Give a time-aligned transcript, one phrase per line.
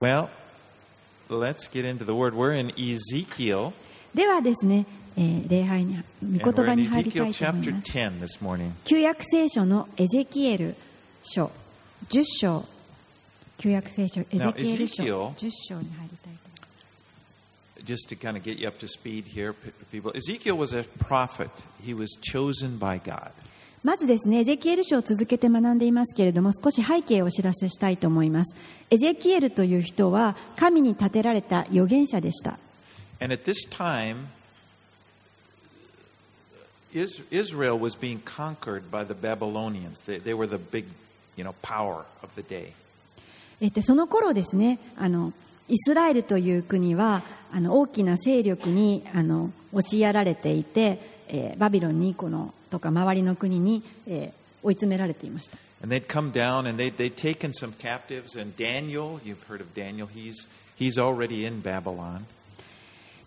[0.00, 0.30] Well,
[1.28, 2.34] let's get into the word.
[2.34, 3.74] We're in Ezekiel,
[4.14, 7.92] ではですね、えー礼拝に and 御 we're 言葉 in に入りた Ezekiel いと思い chapter ます。
[7.92, 8.70] 10 this morning.
[8.86, 10.74] 旧約聖書のエゼキエル
[11.22, 11.50] 書
[12.08, 12.64] 10章
[13.58, 16.34] 旧約聖書エゼキエル書 Now, Ezekiel- 10章に入りたい
[17.84, 20.12] と Just to kind of get you up to speed here, p- people.
[20.16, 21.50] Ezekiel was a prophet.
[21.84, 23.32] He was chosen by God.
[23.82, 28.54] まずですねエゼキエル書を続けて学んでいますけれども少し背景をお知らせしたいと思います
[28.90, 32.58] エゼキエルという人は神に立てられた預言者でした
[33.22, 34.28] And at this time,
[36.92, 40.00] Is- Israel was being conquered by the Babylonians.
[40.06, 40.86] They, they were the big,
[41.36, 42.72] you know, power of the day.
[43.60, 45.32] えっとその頃ですねあの
[45.68, 58.38] イスラエルという国はあの大きな勢力にあの押しやられていて、えーバビロンにこのとか周りの国に、えー追い詰められていました And they'd come down and they'd, they'd taken some captives.
[58.38, 60.46] And Daniel, you've heard of Daniel, he's,
[60.76, 62.26] he's already in Babylon.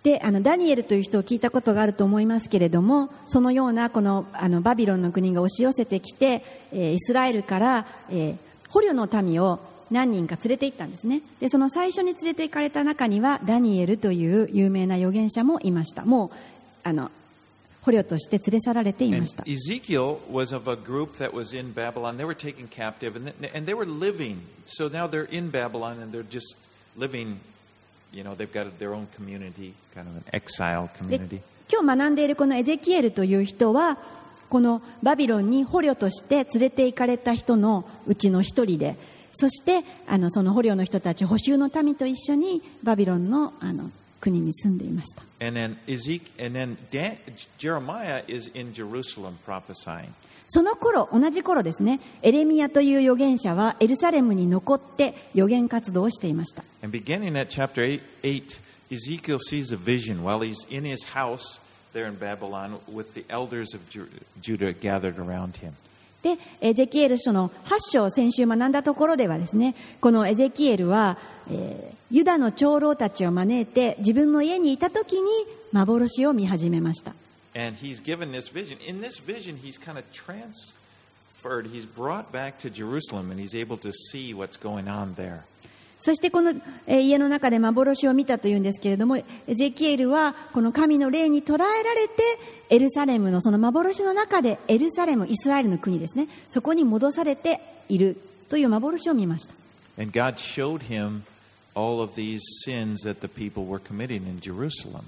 [0.04, 8.38] であのダニエルという人を聞いたことがあると思いますけれどもそのようなこのあのバビロンの国が押し寄せてきて、えーイスラエルから、えー
[8.70, 9.60] 捕虜の民を
[9.92, 16.30] 何人か連れて行ったんですねでその最初に連れて行かれた中にはダニエルという有名な預言者もいましたもう
[16.84, 17.12] あの
[17.84, 19.44] 捕虜として連れ去られていました。
[19.46, 20.02] エゼキエル
[31.36, 31.42] は。
[31.72, 33.98] 今、日学んでいるこのエゼキエルという人は、
[34.50, 38.96] このバビロンに捕虜として連れて行かれた人のうちの一人で、
[39.34, 43.54] そしてあのその捕虜の人たち、補修の民と一緒にバビロンの。
[43.60, 43.92] あの
[44.24, 45.22] 国に住んでいました。
[50.48, 56.64] その頃同じ頃ですね、エレミアという預言者はエルサレムに残って預言活動をしていました。
[66.24, 71.18] で、エジェキエル書の8章、先週学んだところではですね、このエゼキエルは、
[71.50, 75.30] えー、ユダの長老たちを招いて自分の家にいた時に
[75.72, 77.14] 幻を見始めました。
[86.00, 86.54] そしてこの
[86.86, 92.24] 家の中で幻を見たというんですけれども、エゼキエルはこの神の霊に捉えられて、
[92.70, 98.18] エルサレムのその幻の中で、エルサレム、イスラエルの国ですね、そこに戻されている
[98.50, 99.54] という幻を見ました。
[101.76, 105.04] all of these sins that the people were committing in Jerusalem.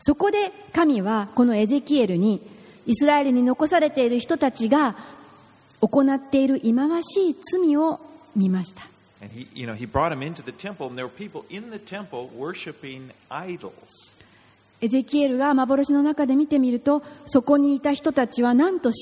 [0.00, 2.40] そこで神はこのエゼキエルに
[2.86, 4.96] イスラエルに残されている人たちが
[5.80, 8.00] 行っている忌まわしい罪を
[8.34, 8.82] 見ました。
[9.20, 9.28] エ
[14.88, 19.00] ゼキエルが幻の中で見てみると、そこにいた人たちはなんと神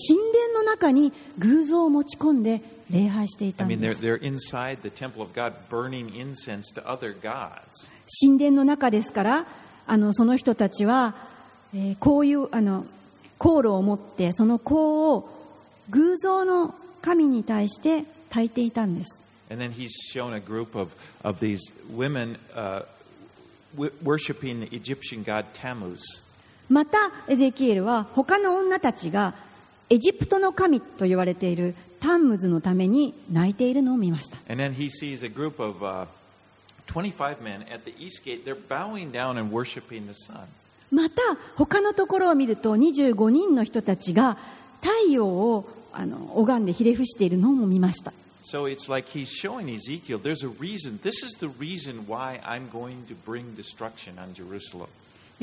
[0.49, 3.65] 殿の中に偶像を持ち込んで礼拝していた。
[8.21, 9.47] 神殿の中ですから、
[9.87, 11.15] あのその人たちは、
[11.75, 15.29] えー、こういう香炉を持って、その香を
[15.91, 19.23] 偶像の神に対して焚いていたんです。
[26.69, 29.35] またエゼキエルは他の女たちが
[29.89, 34.39] エジプトの神と言われているタンムズのために泣いているのを見ました。
[40.91, 41.23] また
[41.57, 44.39] 他のところを見ると25人の人たちが
[44.81, 48.13] 太陽をあの拝んでひれ伏しているのも見ました。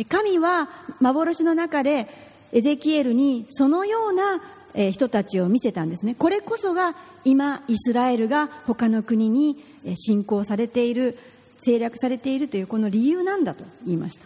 [0.09, 0.69] 神は
[1.01, 2.07] 幻の中で
[2.53, 4.41] エゼキエルにそのような
[4.73, 6.15] え人たちを見せたんですね。
[6.15, 9.63] これこそが今イスラエルが他の国に
[9.95, 11.17] 侵攻されている
[11.57, 14.25] 制略されているというこの理由なんだと言いました。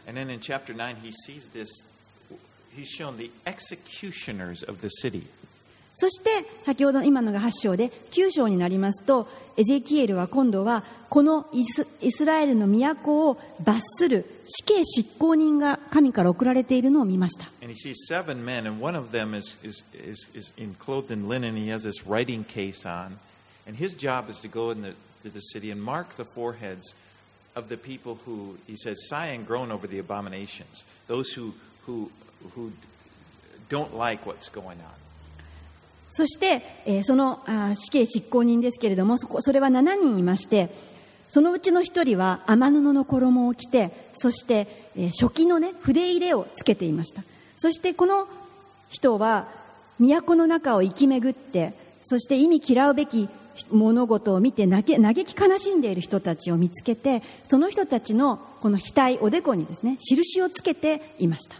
[5.99, 9.27] そして先ほど今のが8章で9章になりますと
[9.57, 21.09] エゼキエルは今度はこのイスイスラエルの都を罰する死刑執行人が神から送られているのを見ました And he sees seven men, and one of them is, is, is, is in clothed
[21.09, 21.55] linen.
[21.57, 23.17] He has this writing case on.
[23.65, 26.94] And his job is to go in the, to the city and mark the foreheads
[27.55, 30.85] of the people who, he says, sigh and groan over the abominations.
[31.07, 31.55] Those who,
[31.88, 32.11] who,
[32.53, 32.71] who
[33.67, 35.06] don't like what's going on.
[36.17, 40.71] そして、えーそのあ死刑執行人ですけれどもそこそれは7人いまして
[41.27, 47.21] そのうちの一人は雨布の衣を着てそして、えー初期のね筆入れをつけていました
[47.55, 48.27] そしてこの
[48.89, 49.47] 人は
[49.99, 53.29] 都の中を生き巡ってそして意味嫌うべき
[53.69, 61.57] 物事を見て嘆嘆き悲しんでいる人たちを見つけてその人たちのこの額おでこにですね印をつけていました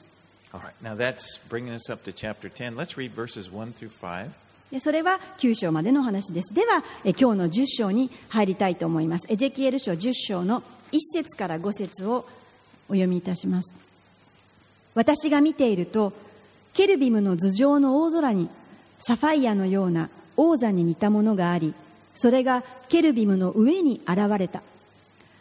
[0.52, 2.76] All right, now that's bringing us up to chapter 10.
[2.76, 4.32] Let's read verses 1 through 5.
[4.72, 6.54] でそれは9章までの話です。
[6.54, 9.26] では今日の10章に入りたいと思います。
[9.30, 10.62] エゼキエル書10章の
[10.92, 12.26] 1節から5節を
[12.90, 13.74] お読みいたします。
[14.94, 16.12] 私が見ていると
[16.74, 18.50] ケルビムの頭上の大空に
[19.00, 21.74] サファイアのような王座に似たものがあり
[22.16, 24.62] それがケルビムの上に現れた。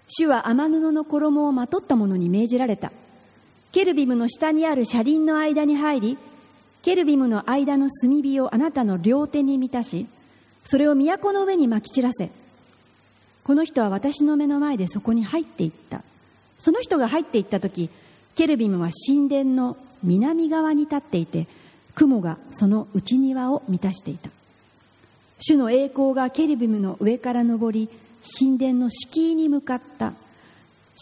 [0.08, 2.93] 主は雨布の衣をまとった者に命じられた。
[3.72, 6.19] ケルビムの下にある車輪の間に入り
[6.86, 10.06] ケルビムの間の炭火をあなたの両手に満たし
[10.64, 12.30] それを都の上にまき散らせ
[13.42, 16.02] この人は私の目の前でそこに入っていった。
[16.60, 17.90] その人が入っていった時
[18.36, 21.48] ケルビムは神殿の南側に立っていて
[21.96, 24.30] 雲がその内庭を満たしていた。
[25.40, 27.88] 主の栄光がケルビムの上から昇り
[28.38, 30.12] 神殿の敷居に向かった。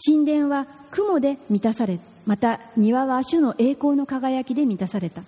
[0.03, 5.21] 神殿は雲で満たされまた庭は主の栄光の輝きで満たされた。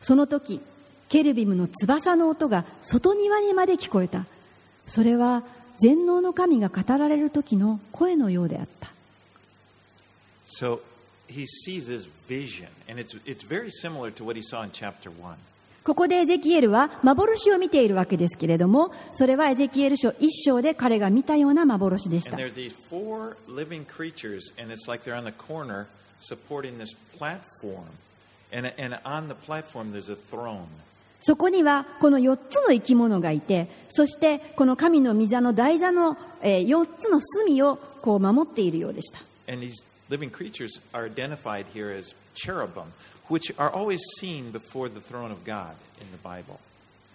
[0.00, 0.60] その時
[1.08, 4.26] ケルビムの翼の音が外庭にまで聞こえた。
[4.86, 5.42] それは
[5.78, 8.90] 全能の神が語られる時の声のようであった。
[15.82, 22.36] ここでエゼキエルは幻を見ているわけですけれどもそれはエゼキエル書一章で彼が見たような幻でした。
[31.20, 39.20] そこにはこの4つの生き物がいてそしてこの神の御座の台座の4つの隅をこう守っているようでした。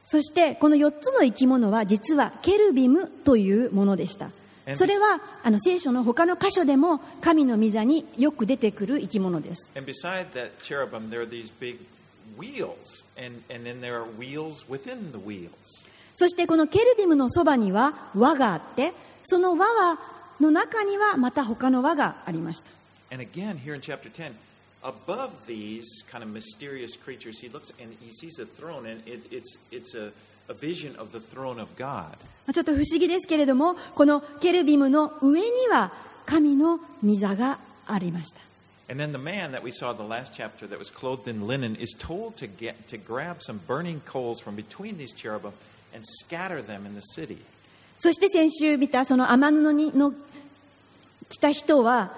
[0.06, 4.30] そしてこの4つの生き物は実はケルビムというものでした。
[4.76, 9.70] それはあの聖書の他の箇所でも神の御座によく出てくる生き物です.
[16.16, 20.00] そしてこのケルビムのそばには輪があってその輪は
[20.40, 22.68] の中にはまた他の輪がありました
[23.12, 24.34] And again, here in chapter 10,
[24.82, 29.28] above these kind of mysterious creatures, he looks and he sees a throne, and it,
[29.32, 30.12] it's, it's a,
[32.54, 35.92] ちょっと不思議ですけれども、このケルビムの上には
[36.26, 38.42] 神の御座がありました。
[47.98, 50.14] そして先週見たその天布にの
[51.30, 52.14] 来た人は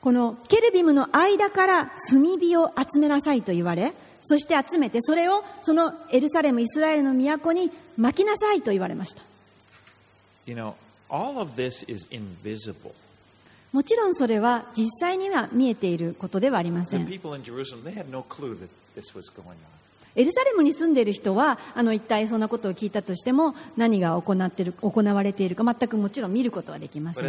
[0.00, 3.92] このケルビムの間から炭火を集めなさいと言われ
[4.26, 9.22] そして集めてそれをそのエルサレムイスラエルの都に巻きなさいと言われました
[13.72, 17.04] もちろんそれは実際には見えていることではありません。
[20.14, 27.24] エルサレムに住んでいる人はあの一体そんなことを聞いたとしても何が行,ってる行われているか全くもちろん見ることはできません。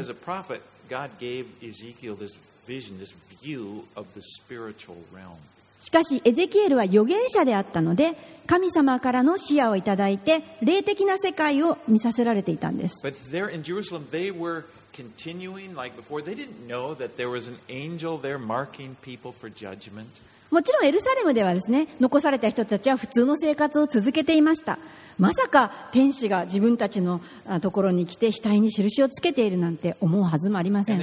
[5.80, 8.16] しかしエゼキエルは預言者であったので
[8.48, 16.22] 神様からの視野をいただいて霊的な世界を見させられていたんです But there in Jerusalem, they were continuing like before.
[16.24, 20.22] They didn't know that there was an angel there marking people for judgment.
[20.50, 24.80] もちろんエルサレムではですね残された人たちは普通の生活を続けていました
[25.20, 31.00] まさか天使が自分たちのあところに来て額に印をつけているなんて思うはずもありません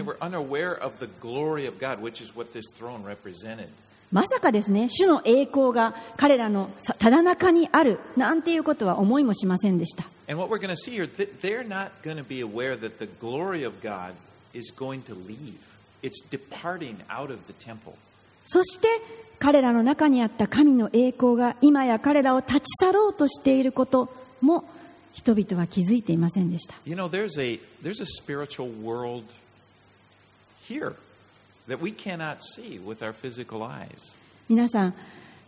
[4.14, 10.04] まさかですね、主の栄光が彼らのただ中にあるなんていうことは思いもしませんでした。
[18.44, 18.87] そして
[19.40, 24.62] 彼らの中にあった神の栄光が今や彼らを立ち去ろうとしていることも
[25.12, 26.76] 人々は気づいていませんでした。
[34.49, 34.94] 皆さん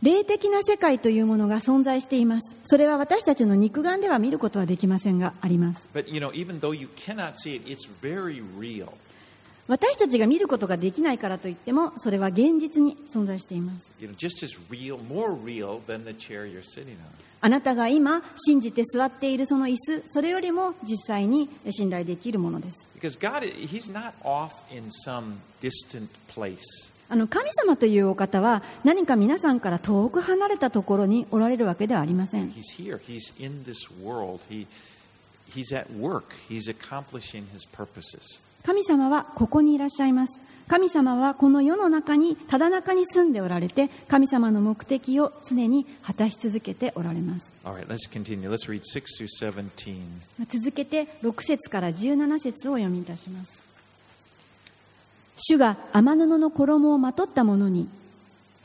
[0.02, 2.54] 霊的な世界というものが存在しています。
[2.64, 5.88] それは私たちの肉眼では見ることはできませんがあります。
[5.94, 8.88] But you know, even though you cannot see it, it's very real.
[9.68, 13.94] 私たちが見ることができないからといってもそれは現実に存在しています。
[13.98, 15.80] You know, just as real, more real
[17.40, 22.88] あなたが今信じて座っているその椅子、それよりも実際に信頼できるものです。
[27.08, 32.50] あの神様というお方は何か皆さんから遠く離れたところにおられるわけではありません。
[38.64, 40.40] 神様はここにいらっしゃいます。
[40.68, 48.50] 神様はこの世の中にただ中に住んでおられて神様の目的を常に果たし続けておられます All right, let's continue.
[48.50, 49.96] Let's read 6 through 17.
[50.48, 53.62] 続けて6節から17節をお読みいたします
[55.36, 57.88] 主が天布の衣をまとった者に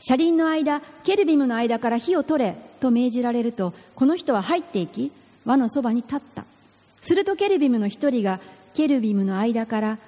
[0.00, 5.12] 車輪の間ケルビムの間から火を取れと命じられるとこの人は入っていき
[5.44, 6.44] 輪のそばに立った
[7.00, 8.40] するとケルビムの一人が
[8.74, 9.98] ケルビムの間から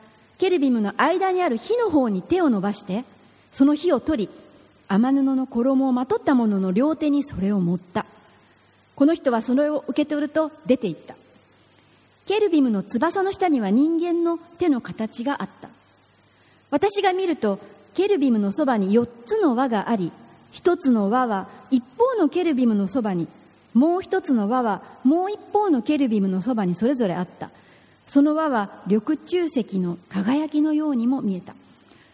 [0.45, 3.07] ケルビムの間にある火の方に手を伸ばして
[3.51, 4.31] その火を取り
[4.89, 8.05] 天布の衣をまとった者の両手にそれを持った。
[8.95, 11.15] この人はそれを受け取ると出て行った。
[12.27, 15.71] ケルビムの翼の下には人間の手の形があった。
[16.71, 17.59] 私が見ると
[17.95, 20.13] ケルビムのそばに4つの輪があり
[20.53, 23.29] 一つの輪は一方のケルビムのそばに
[23.73, 27.49] もう一つの輪はもう一方のケルビムのそばにそれぞれあった。
[28.07, 31.55] その輪は緑中石の輝きのようにも見えた。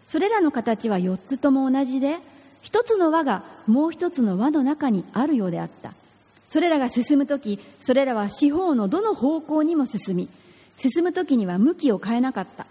[0.07, 2.17] それらの形は4つとも同じで
[2.61, 5.93] 一つの輪がもう一つの輪の中にあるようであった。
[6.47, 10.29] それらが進む時それらは四方のどの方向にも進み
[10.77, 12.65] 進む時には向きを変えなかった。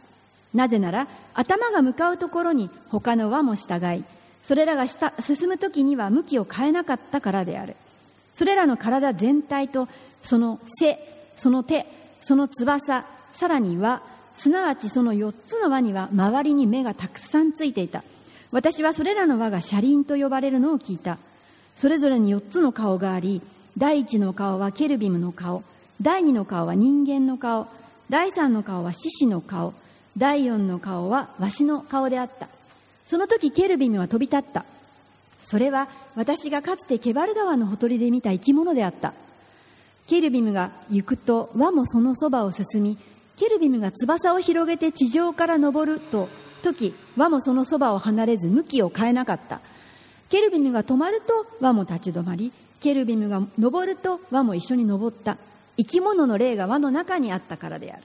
[0.52, 4.04] なぜなら頭が向かうところに他の輪も従い
[4.42, 7.76] それらが進む時には向きを変えなかったからである。
[8.32, 9.88] それらの体全体と
[10.22, 10.98] その背
[11.36, 11.86] その手
[12.20, 14.02] その翼さらには
[14.34, 18.02] すなわちその4つの輪には周りに目がたくさんついていた。
[18.52, 21.18] 私はそれらの輪が車輪と呼ばれるのを聞いた。
[21.76, 23.42] それぞれに4つの顔があり
[23.78, 25.62] 第一の顔はケルビムの顔
[26.02, 27.68] 第二の顔は人間の顔
[28.10, 29.72] 第三の顔は獅子の顔
[30.16, 32.48] 第四の顔はわしの顔であった。
[33.06, 34.64] その時ケルビムは飛び立った。
[35.42, 39.14] それは私がかつてケバル川のほとりで見た生き物であった。
[40.10, 42.98] ケルビムが行くと輪もそのそばを進み
[43.36, 46.28] ケルビムが翼を広げて地上から登ると
[46.64, 49.60] 時輪もそのそばを離れず向きを変えなかった。
[50.28, 55.38] ケルビムが止まると輪も立ち止まりケルビムが登ると輪も一緒に登った。
[55.76, 58.02] 生き物の霊が輪の中にあったからである。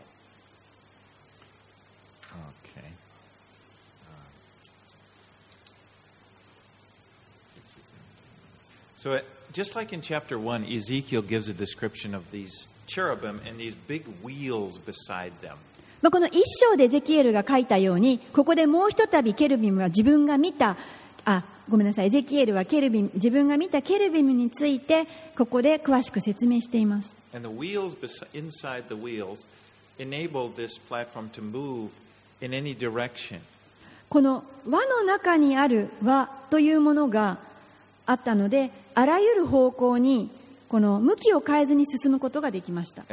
[8.95, 9.23] So,
[9.55, 14.03] Just like in chapter 1, Ezekiel gives a description of these cherubim and these big
[14.21, 15.55] wheels beside them.
[16.01, 20.75] まあこの一章でゼキエルが書いたように、ここでもうひとたびケルビムは自分が見た、
[21.23, 25.07] あ、ごめんなさい、ゼキエルはケルビム、自分が見たケルビムについて、
[25.37, 27.15] ここで詳しく説明しています。
[34.09, 37.37] この輪の中にある輪というものが
[38.05, 40.31] あったので、あらゆる方向に
[40.67, 43.03] この向きを変えずに進むことができました。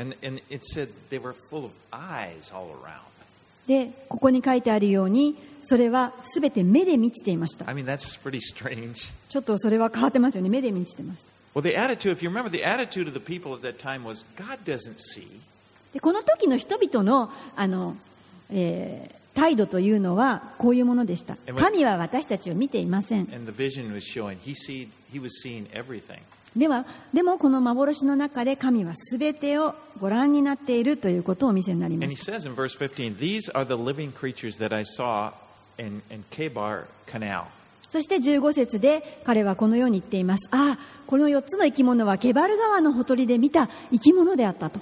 [3.67, 7.67] で、ここに書いてあるように、それはすべて目で満ちていました。
[7.67, 11.29] ちょっとそれは変わってますよね、目で満ちてました。
[16.01, 17.97] この時の人々の,あの、
[18.51, 21.37] えー、態度というのはこういうものでした。
[21.57, 23.27] 神は私たちを見ていません。
[26.57, 26.85] では、
[27.15, 32.09] でもこの幻の中で神はすべてをご覧になっているということをお見せになります。
[37.89, 40.49] そして15節で彼はこのように言っています。
[40.51, 44.81] ああ、この4つの生き物はケバル川のほとりで見た生き物であったと。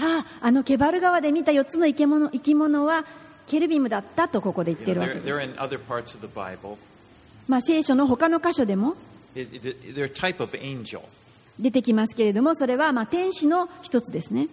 [0.00, 3.04] ああ、のケバル川で見た4つの生き物,生き物は
[3.46, 5.26] ケルビムだったとここで言ってるわけです。
[7.48, 8.94] まあ聖書の他の箇所でも
[11.58, 14.48] 出てきますけれども、それはまあ天使の一つですね。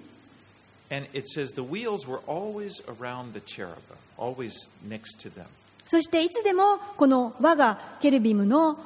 [5.86, 8.80] そしていつでもこの我がケルビムの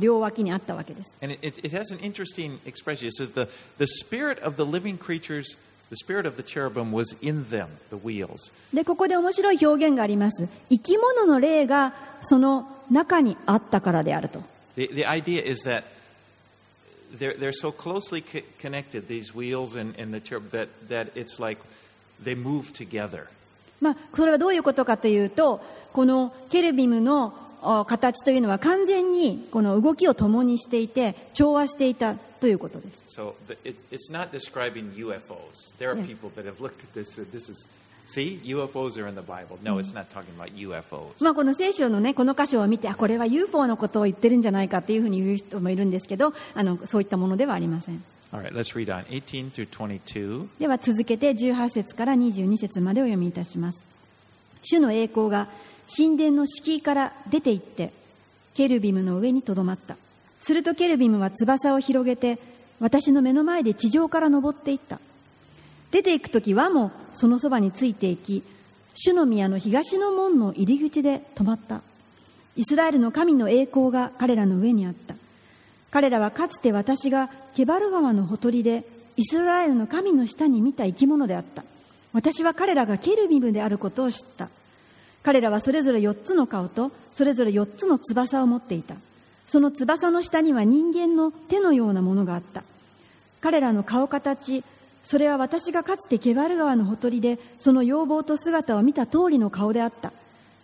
[0.00, 1.14] 両脇にあったわけです。
[8.74, 10.48] で、ここで面白い表現があります。
[10.68, 14.42] 生き物の霊がその中にあったからであると。
[23.80, 25.62] まあそれはどういうことかというと、
[25.92, 27.32] このケルビムの
[27.86, 32.16] 形というのは完全にこの動きを共にしていて、調和していた。
[32.40, 33.04] ということです。
[41.20, 48.02] まあこの聖書のね、この箇所を見て、あ、これは UFO のことを言ってるんじゃないかっていうふうに言う人もいるんですけど、あのそういったものではありません。
[50.58, 53.82] では続けて18節から22節までお読みいたします。
[54.62, 55.48] 主の栄光が
[55.96, 57.92] 神殿の敷居から出ていって、
[58.54, 59.96] ケルビムの上にとどまった。
[60.40, 62.38] するとケルビムは翼を広げて
[62.80, 65.00] 私の目の前で地上から登っていった。
[65.90, 68.42] 出て行く時輪もそのそばについていき
[68.94, 71.82] 主の宮の東の門の入り口で止まった。
[72.56, 75.14] イスラエルの神の栄光が彼らの上にあった。
[75.90, 78.84] 彼らはかつて私がケバル川のほとりで
[79.16, 81.64] イスラエルの神の下に見た生き物であった。
[82.12, 84.48] 私は彼らがケルビムであることを知った。
[85.22, 88.94] 彼らはそれぞれ4つの顔とそれぞれ4つの翼を持っていた。
[89.46, 92.64] その翼の下には人間の手のようなものがあった。
[93.40, 94.64] 彼らの顔形
[95.04, 100.12] それは私がかつてケバル川のほとりでその容貌と姿を見た通りの顔であった。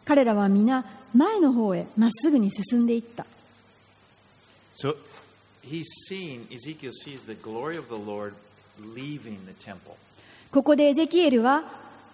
[0.05, 0.85] 彼らは皆
[1.15, 3.25] 前の方へまっすぐに進んでいった。
[4.75, 4.97] So
[5.63, 8.35] he's seeing, Ezekiel sees the glory of the Lord
[8.95, 9.95] leaving the temple.
[10.51, 11.63] ここでエゼキエルは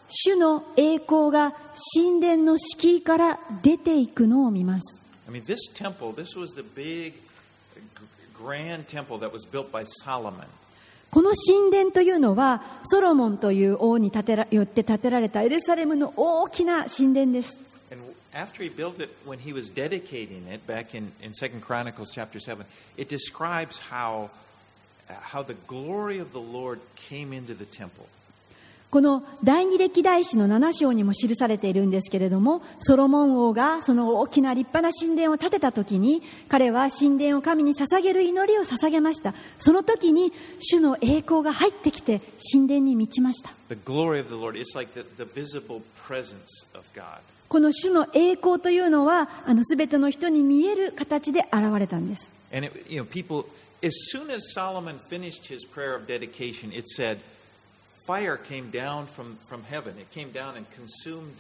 [0.08, 1.54] 主の栄光が
[1.94, 4.97] 神殿の敷居から出ていくのを見ます
[5.27, 7.19] I mean, this temple, this was the big, g-
[8.33, 10.47] grand temple that was built by Solomon.
[11.11, 17.55] この神殿というのはソロモンという王に建てらよって建てられたエルサレムの大きな神殿です
[17.91, 18.01] And
[18.33, 22.39] after he built it, when he was dedicating it back in, in 2 Chronicles chapter
[22.39, 22.65] 7,
[22.97, 24.31] it describes how,
[25.07, 28.07] how the glory of the Lord came into the temple.
[28.90, 39.34] この第二歴代史の7章にも記されているんですけれどもソロモン王がその大きな立派な神殿を建てた時に彼は神殿を神に捧げる祈りを捧げました。
[39.58, 43.50] その時に主の栄光が入ってきて神殿に満ちました。
[47.48, 52.30] この主の栄光というのはあの全ての人に見える形で現れたんです。
[52.50, 52.70] And
[58.08, 59.94] fire came down from, from heaven.
[59.98, 61.36] It came down and consumed,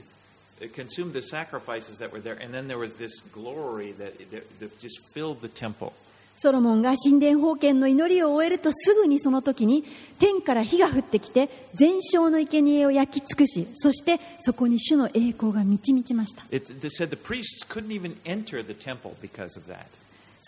[0.60, 2.34] it consumed the sacrifices that were there.
[2.34, 5.94] And then there was this glory that, that, that just filled the temple.
[6.40, 9.84] ソロモンが神殿封建の祈りを終えるとすぐにその時に
[10.20, 16.72] 天から火が降ってきて全焼の生贄を焼き尽くしそしてそこに主の栄光が満ち満ちました It,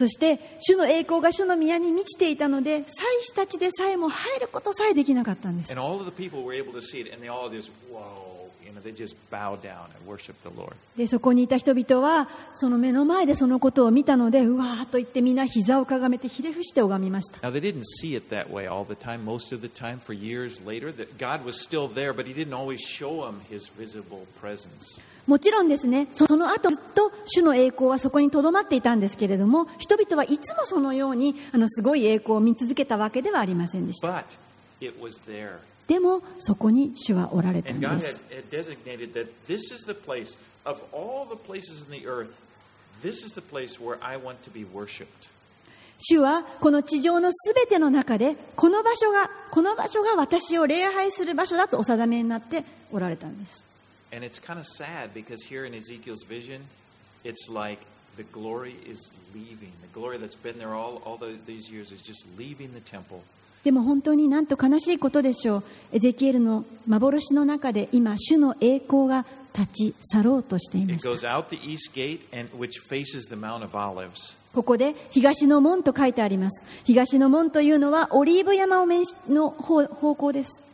[0.00, 5.68] そして、主の栄光が主の宮に満ちていたので、祭司たちでさえも入ることさえできなかったんです。
[10.96, 17.46] で、そこにいた人々は、その目の前でそのことを見たので、うわーと言って、みんな膝をかがめて、ひれ伏して拝みました。
[17.46, 19.26] Now, the time,
[20.64, 22.14] later, there,
[25.26, 34.24] もちろんですねそその後ずっと主の栄光はそこにとどまっていたんですけれども人々はいつもそのようにあのすごい栄光を見続けたわけではありませんでした But
[34.80, 35.58] it was there.
[35.86, 38.22] でもそこに主はおられたんです.
[45.98, 53.64] 主はこの地上のすべての中でこの場所がこの場所が私を礼拝する場所だとお定めになっておられたんです
[54.12, 56.62] And it's kind of sad because here in Ezekiel's vision,
[57.24, 57.78] it's like
[58.16, 59.72] the glory is leaving.
[59.82, 63.22] The glory that's been there all, all the, these years is just leaving the temple.
[63.62, 74.36] でも本当になんと悲しいことでしょうエゼキエルの幻の中で今主の栄光が立ち去ろうとしていま It した goes out the east gate, and which faces the Mount of Olives.
[74.54, 80.64] ここで東の門と書いてあります東の門というのはオリーブ山を面しの方方向です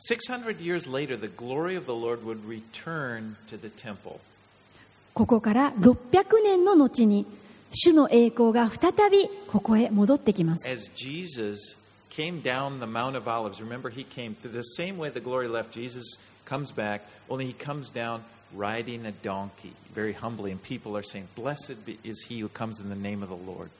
[0.00, 4.20] 600 years later, the glory of the Lord would return to the temple.
[5.14, 7.24] ここから600年の後に
[7.72, 11.76] 主の栄光が再びここへ戻ってきます As Jesus
[12.10, 15.48] came down the Mount of Olives, remember, he came through the same way the glory
[15.48, 15.72] left.
[15.72, 18.22] Jesus comes back, only he comes down
[18.54, 22.80] riding a donkey, very humbly, and people are saying, Blessed be- is he who comes
[22.80, 23.70] in the name of the Lord.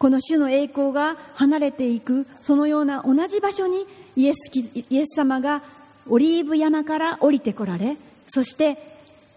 [0.00, 3.86] この主の栄光が離れていくそのような同じ場所に
[4.16, 5.62] イエスイエス様が
[6.08, 8.78] オリーブ山から降りてこられそして、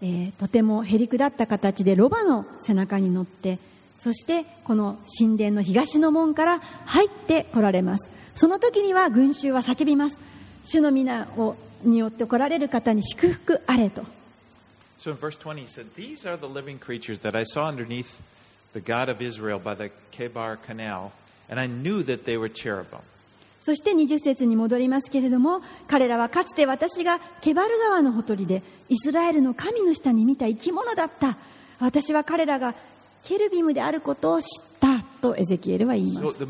[0.01, 3.59] えーとてもへりくだった形でロバの背中に乗って
[3.99, 8.09] そしてこの神殿の東の門から入ってこられます。
[8.35, 10.19] その時には群衆は叫びます。
[10.63, 14.03] 主の皆をによって来られる方に祝福あれと。
[14.97, 18.21] So in verse 20, he said, These are the living creatures that I saw underneath
[18.73, 21.11] the God of Israel by the Kebar Canal,
[21.49, 23.01] and I knew that they were cherubim.
[23.61, 31.37] そして20節に戻りますけれども彼らはかつて私がケバル川のほとりでイスラエルの神の下に見た生き物だった
[31.79, 32.75] 私は彼らが
[33.23, 36.45] ケルビムであることを知ったとエゼキエルは言います。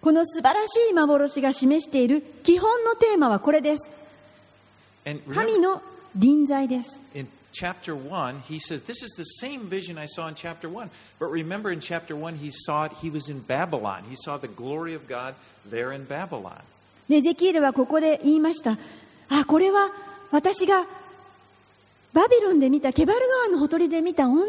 [0.00, 3.90] この素晴らしい幻が示している基本のテーマはこれです。
[5.32, 5.82] 神の
[6.16, 10.90] 臨在です in chapter 1, he says, This is the same vision I saw in chapter 1.
[11.18, 14.04] But remember, in chapter 1, he saw it, he was in Babylon.
[14.08, 15.34] He saw the glory of God
[15.68, 16.62] there in Babylon.
[17.08, 18.76] でエゼキエルはここで言いました
[19.30, 19.90] あこれは
[20.30, 20.86] 私が
[22.12, 24.46] バビロンで見たケバル川のほとりで見た同じ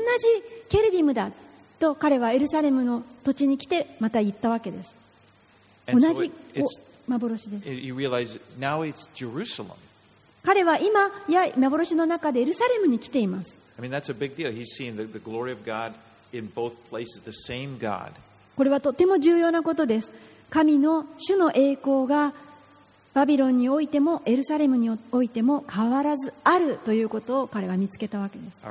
[0.68, 1.32] ケルビムだ
[1.80, 4.94] と彼はエルサレムの土地に来てまた言ったわけです
[5.88, 6.34] 同じ
[7.08, 9.78] 幻です you realize now it's Jerusalem.
[10.44, 13.58] 彼は今、や幻の中でエルサレムに来ています。
[18.56, 20.12] これはとても重要なことです。
[20.50, 22.34] 神の主の栄光が
[23.14, 28.66] バビロンにおいてもエルサレムにおいても変わらずあるということを彼は見つけたわけです。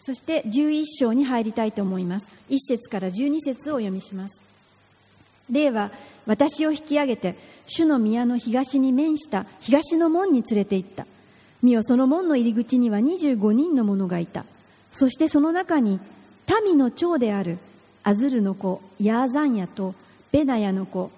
[0.00, 2.26] そして11章に入りたいと思います。
[2.50, 4.40] 1節から12節をお読みします。
[5.50, 5.90] 霊は
[6.26, 11.06] 私を引き上げて主の宮の東に面した東の門に連れて行った。
[11.62, 14.44] 見よその門の入り口には25人の者がいた。
[14.90, 16.00] そしてその中に
[16.64, 17.58] 民の長である
[18.02, 19.94] アズルの子ヤーザンヤと
[20.32, 21.10] ベナヤの子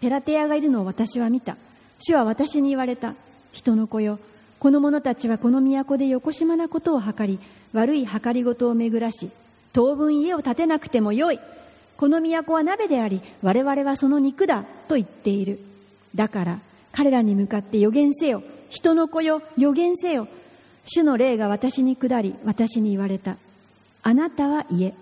[0.00, 1.56] ペラテヤがいるのを私は見た。
[2.00, 3.14] 主は私に言われた。
[3.52, 4.18] 人の子よ
[4.58, 7.38] この者たちはこの都で横島なことを図り
[7.72, 9.30] 悪い計りごとを巡らし
[9.72, 11.40] 当分家を建てなくてもよい。
[12.02, 15.60] この都は鍋であり我々はその肉だと言っている。
[16.16, 16.58] だから
[16.90, 18.42] 彼らに向かって予言せよ。
[18.70, 20.26] 人の子よ予言せよ。
[20.84, 23.36] 主の霊が私に下り私に言われた。
[24.02, 24.94] あなたは言え。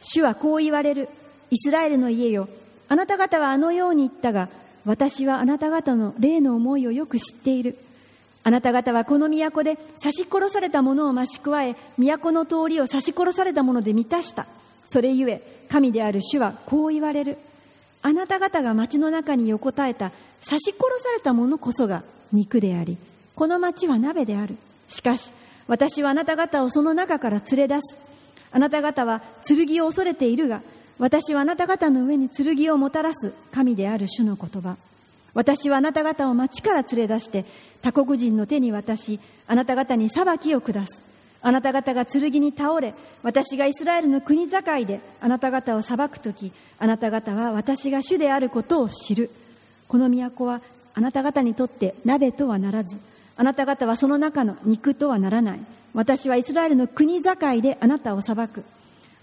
[0.00, 1.08] 主はこう言われる。
[1.50, 2.48] イスラエルの家よ。
[2.88, 4.48] あなた方はあのように言ったが
[4.84, 7.76] 私はあなた方の霊の思いをよく知っている。
[8.44, 14.46] あなた方はこの都で刺し殺された者を増し加え都の通りを刺し殺された者で満たした。
[14.84, 17.38] それゆえ神である主はこう言われる。
[18.02, 20.10] あなた方が町の中に横たえた
[20.44, 22.98] 刺し殺された者こそが肉であり
[23.36, 24.56] この町は鍋である。
[24.88, 25.32] しかし
[25.68, 27.96] 私はあなた方をその中から連れ出す。
[28.50, 30.60] あなた方は剣を恐れているが
[30.98, 33.32] 私はあなた方の上に剣をもたらす。
[33.52, 34.76] 神である主の言葉。
[35.34, 37.46] 私はあなた方を町から連れ出して
[37.80, 41.02] 他国人の手に渡しあなた方に裁きを下す。
[41.42, 49.30] あなた方が剣に倒れ私がイスラエルの国境であなた方を裁く時あなた方は私が主であることを知る。
[49.88, 50.62] この都は
[50.94, 52.96] あなた方にとって鍋とはならず
[53.36, 55.60] あなた方はその中の肉とはならない。
[55.94, 58.64] 私はイスラエルの国境であなたを裁く。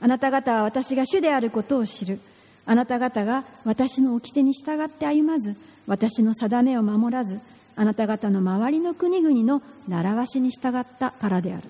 [0.01, 2.19] あなた方は私が主であることを知る。
[2.65, 5.55] あなた方が私の掟に従って歩まず
[5.87, 7.39] 私の定めを守らず
[7.75, 11.63] あなた方の周りの国々の習わしに従ったからである。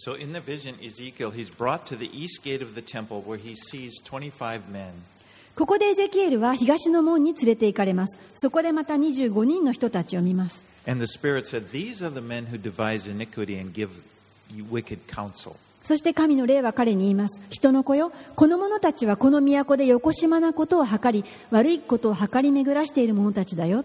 [0.00, 3.36] So in the vision, Ezekiel, he's brought to the east gate of the temple where
[3.36, 4.92] he sees 25 men.
[5.56, 13.90] ここでエゼキエルは東の門に連れて行かれますそこでまた25人の人たちを見ます And the Spirit said, These are the men who devise iniquity and give
[14.70, 15.56] wicked counsel.
[15.82, 23.84] そして神の霊は彼に言います人の子よこの者たちはこの都で横島なことを図り悪いことを図り巡らしている者たちだよ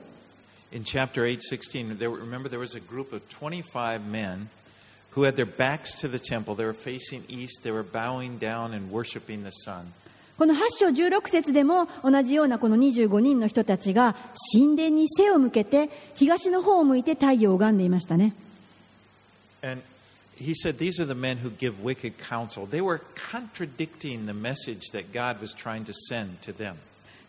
[0.71, 4.49] In chapter 8, 16, there, remember there was a group of 25 men
[5.12, 6.54] who had their backs to the temple.
[6.54, 7.62] They were facing east.
[7.62, 9.92] They were bowing down and worshiping the sun.
[10.38, 14.14] この8章16節でも同じようなこの25人の人たちが
[14.52, 18.34] 神殿に背を向けて東の方を向いて太陽を拝んでいましたね
[19.64, 19.82] And
[20.38, 22.66] he said, These are the men who give wicked counsel.
[22.66, 26.76] They were contradicting the message that God was trying to send to them.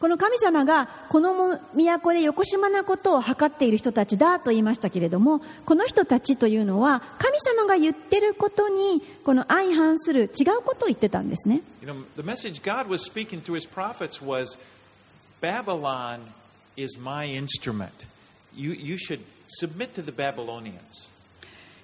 [0.04, 1.32] この神様がこの
[1.74, 11.62] 都で横島なことを図っている人たちだと言いましたけれどもこの人たちというのは神様が言っていることにこの相反する違うことを言ってたんですね。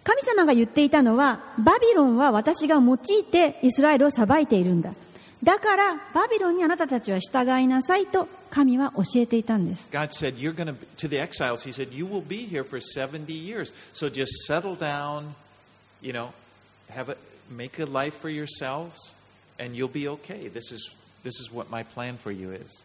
[0.05, 4.93] 神様が言っていたのはバビロンは私が用いてイスラエルを裁いているんだ。
[5.43, 13.33] だからバビロンにあなたたちは従いなさいと神は教えていたんです God said, You're going to, the exiles, He said, You will be here for 70
[13.33, 13.73] years.
[13.93, 15.35] So just settle down,
[16.03, 16.33] you know,
[16.91, 17.17] have a,
[17.49, 19.15] make a life for yourselves,
[19.59, 20.49] and you'll be okay.
[20.49, 22.83] This is This is what my plan for you is.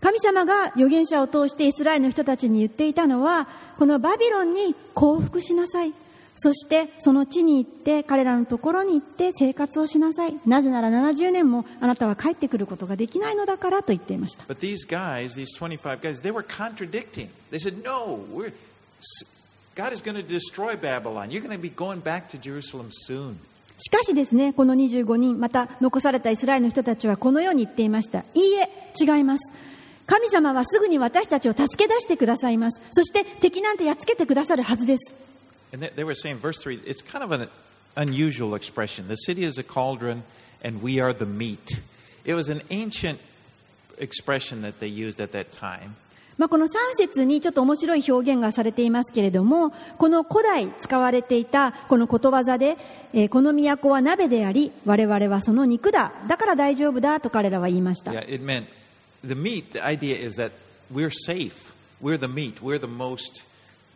[0.00, 5.92] 神様が預言者を通してイスラエルの人たちに言っていたのは、このバビロンに降伏しなさい。
[6.36, 10.34] そしてその地に行って彼らのところに行って生活をしなさい。
[10.46, 14.44] なぜなら70年もあなたは帰ってくることができないのだからと言っていました。
[14.44, 17.28] But these guys, these 25 guys, they were contradicting.
[17.50, 18.52] They said, No, we're,
[19.74, 21.30] God is going to destroy Babylon.
[21.30, 23.36] You're going to be going back to Jerusalem soon.
[23.76, 28.20] しかしですね、この25人、また残されたイスラエルの人たちはこのように言っていました。
[28.20, 28.68] いいえ、
[29.00, 29.52] 違います。
[30.06, 32.82] 神様はすぐに私たちを助け出してくださいます。
[32.90, 35.14] そして敵なんてやっつけてくださるはずです。
[35.74, 37.48] And they, they were saying, verse 3, it's kind of an
[37.96, 39.08] unusual expression.
[39.08, 40.22] The city is a cauldron,
[40.62, 41.80] and we are the meat.
[42.24, 43.18] It was an ancient
[43.98, 45.96] expression that they used at that time.
[46.36, 52.76] まあ、この3節にちょっと面白い表現がされていますけれども、この古代使われていたこのことわざで、
[53.12, 56.12] えーこの都は鍋であり、我々はその肉だ。
[56.28, 58.12] だから大丈夫だと彼らは言いました。
[58.12, 58.66] Yeah, it meant
[59.26, 60.52] the meat, the idea is that
[60.92, 61.72] we're safe.
[62.00, 62.60] We're the meat.
[62.60, 63.44] We're the most,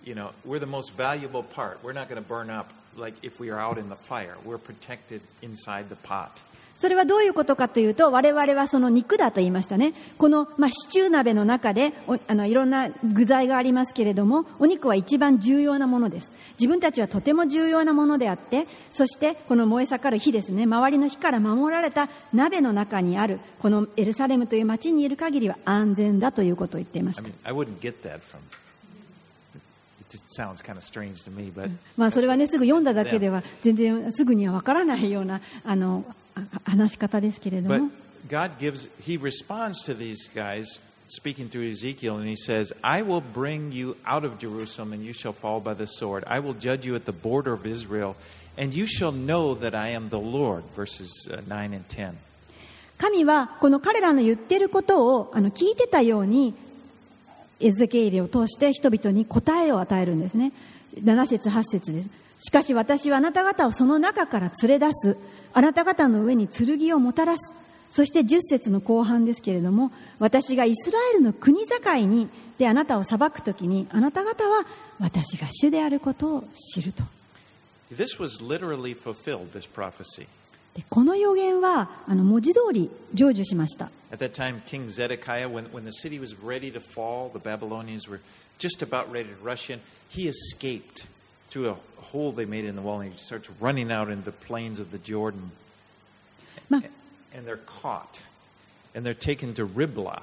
[0.09, 1.79] you know, we're the most valuable part.
[1.83, 4.37] We're not going to burn up like if we are out in the fire.
[4.44, 6.42] We're protected inside the pot.
[6.77, 9.94] それはどういうことかというと、我々はその肉だと言いましたね。
[10.16, 16.31] この、まあ、シチュー鍋の中でおあの、いろんな具材がありますけれども、お肉は一番重要なものです。
[16.53, 27.35] 自分たちはとても重要なものであって、そしてこの燃え盛る火ですね、周りの火から守られた鍋の中にある、このエルサレムという町にいる限りは安全だということを言っていまし I た mean,。
[27.42, 28.68] I
[31.97, 37.90] まあ、それはね、すぐ読んだだけでは、全然すぐにはわからないような、あの、あ話し方ですけれども。
[38.29, 38.88] God gives.
[39.01, 43.97] He responds to these guys speaking through Ezekiel, and he says, "I will bring you
[44.05, 46.25] out of Jerusalem, and you shall fall by the sword.
[46.27, 48.16] I will judge you at the border of Israel,
[48.57, 52.18] and you shall know that I am the Lord." Verses uh, nine and ten.
[52.99, 56.55] 神はこの彼らの言ってることをあの聞いてたように
[57.61, 60.53] エゼケイリを通して人々に答えを与えるんですね
[60.94, 65.16] 7節8節ですしかし私はあなた方をその中から連れ出す
[65.53, 67.55] あなた方の上に剣をもたらす
[67.90, 74.66] そして10節の後半ですけれども私がイスラエルの国境にであなたを裁くときにあなた方は
[75.01, 76.44] 私が主であることを
[76.75, 77.03] 知ると
[77.90, 79.53] This was literally fulfilled.
[79.53, 80.27] This prophecy.
[80.79, 87.38] でこの予言はあの文字通り成就しました At that time, King Zedekiah, when, when the city was ready to fall, the
[87.41, 88.21] Babylonians were
[88.59, 89.81] just about ready to rush in.
[90.09, 91.07] He escaped
[91.49, 94.33] through a hole they made in the wall, and he starts running out into the
[94.33, 95.51] plains of the Jordan.
[96.71, 96.83] まあ
[97.37, 98.23] And they're caught,
[98.95, 100.23] and they're taken to Riblah.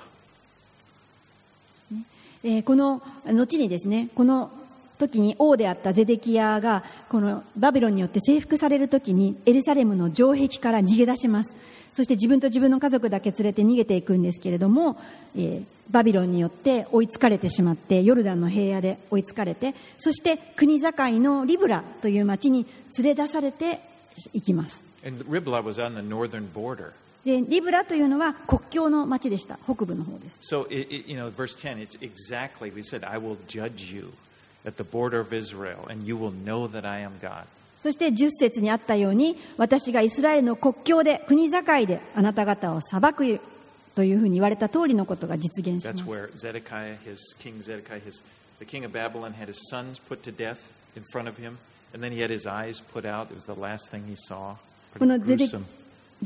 [2.44, 4.52] えーこの後にですねこの
[4.98, 11.54] 時に王であったゼデキヤがこのバビロンによって征服される時にエルサレムの城壁から逃げ出します。
[11.94, 14.98] そして自分と自分の家族だけ連れて逃げていくんですけれども、
[15.36, 22.66] えーバビロンによって追いつかれてしまってヨルダンの平野で追いつかれてそして国境のリブラという町に
[22.98, 23.82] 連れ出されて
[24.34, 24.82] いきます.
[27.24, 29.58] でリブラというのは国境の町でした。
[29.66, 30.40] 北部の方です。
[30.42, 34.12] So, it, it, you know, verse 10, it's exactly, we said, I will judge you
[37.82, 43.40] そして10節にあったように私がイスラエルの国境で国境であなた方を裁く
[43.94, 46.06] というふうに言われた通りのことが実現しました
[54.98, 55.36] このゼ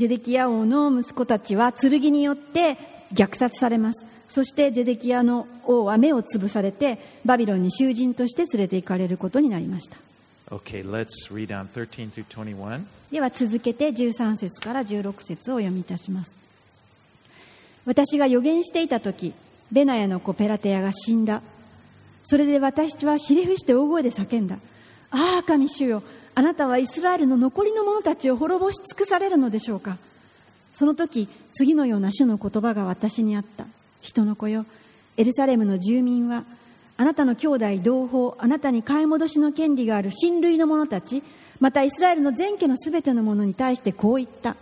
[0.07, 2.77] デ,キヤ王の息子たちは剣によって
[3.13, 4.05] 虐殺されます。
[4.27, 9.97] そしてゼデキヤの王は目をつぶされてバビロンに囚人として連れて行かれることになりました。
[10.49, 12.83] Okay, let's read on 13 through 21.
[13.11, 16.35] では続けて13節から16節をお読みいたします。
[17.85, 19.33] 私が予言していた時
[19.71, 21.43] ベナヤの子ペラテヤが死んだ。
[22.23, 24.57] それで私はひれ伏して大声で叫んだ。
[25.11, 26.03] ああ神主よ
[26.33, 29.97] あなたはイスラエルの残りの者たちを滅ぼし尽くされるのでしょうか。
[30.73, 33.65] その時次のような主の言葉が私にあった。
[34.01, 34.65] 人の子よ
[35.17, 36.43] エルサレムの住民は
[36.97, 41.23] あなたの兄弟同胞あなたに買い戻しの権利がある親類の者たち
[41.59, 44.55] またイスラエルの全家のすべての者に対してこう言った。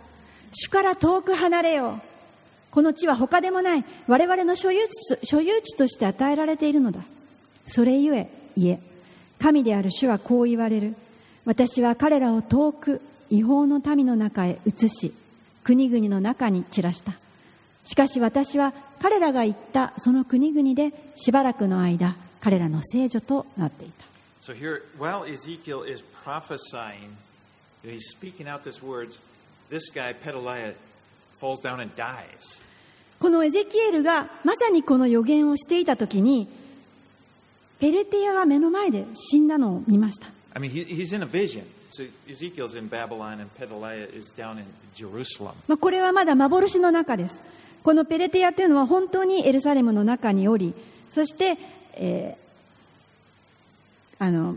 [0.52, 2.00] 主から遠く離れよう。
[2.70, 3.84] この地は他でもない。
[4.06, 7.00] 我々の所有地所有地として与えられているのだ。
[7.66, 8.80] それゆえいえ
[9.38, 10.94] 神である主はこう言われる。
[11.44, 15.14] 私は彼らを遠く違法の民の中へ移し
[15.64, 17.12] 国々の中に散らした。
[17.84, 24.06] しかし私は彼らが行ったその国々でしばらくの間彼らの聖女となっていた。
[33.18, 36.48] このエゼキエルがまさにこの予言をしていたときに
[37.80, 40.28] ペレティアは目の前で死んだのを見ました。
[45.68, 47.40] まあこれはまだ幻の中です。
[47.88, 50.74] このペレティアというのは本当にエルサレムの中におり
[51.10, 51.56] そして、
[51.94, 52.48] えー
[54.22, 54.56] あの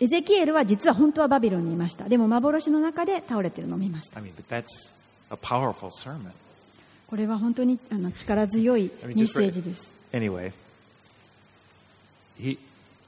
[0.00, 4.32] エゼキエルは実は本当はバビロンにいましたでも幻の中で倒れてるのを見ました I mean.
[7.06, 10.52] これは本当にあの力強い I メ mean, ッセージです Anyway,
[12.36, 12.58] he,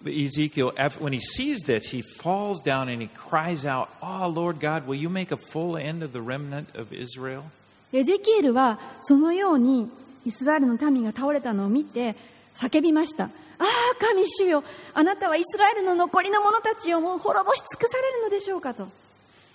[0.04, 4.86] Ezekiel, when he sees this, he falls down and he cries out, Oh, Lord God,
[4.86, 7.46] will you make a full end of the remnant of Israel?
[7.92, 9.88] エゼキエルはそのように
[10.24, 12.16] イスラエルの民が倒れたのを見て
[12.56, 13.28] 叫びましたあ
[13.60, 13.64] あ
[13.98, 18.88] 神主よあなたはイスラエルの残りの者たちをもう滅ぼし尽くされるのでしょうかと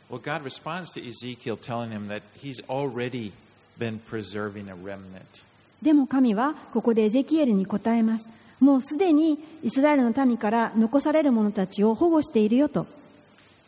[0.09, 3.31] Well, God responds to Ezekiel telling him that he's already
[3.79, 5.45] been preserving a remnant.
[5.81, 8.27] でも神はここでエゼキエルに答えます
[8.59, 12.85] もうすでにイスラエルの民から残される者たちを保護しているよと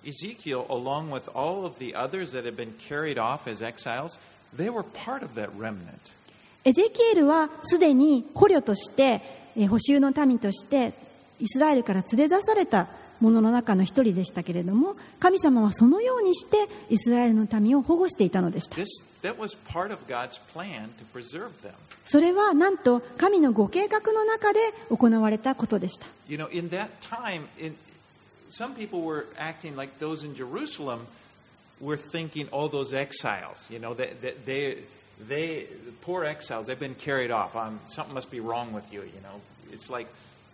[0.04, 4.20] Ezekiel, along with all of the others that had been carried off as exiles,
[6.66, 9.22] エゼキエルはすでに捕虜として、
[9.70, 10.94] 補修の民として、
[11.40, 12.88] イスラエルから連れ出された
[13.20, 18.76] ものの中の一人でしたけれども、神様はそのようにしてイスラエルの民を保護していたのでした。
[22.06, 26.06] それはなんと神のご計画の中で行われたことでした。
[31.84, 34.78] Were thinking, all those exiles, you know, that they, they,
[35.28, 37.56] they, the poor exiles, they've been carried off.
[37.56, 39.42] Um, something must be wrong with you, you know.
[39.72, 40.08] It's like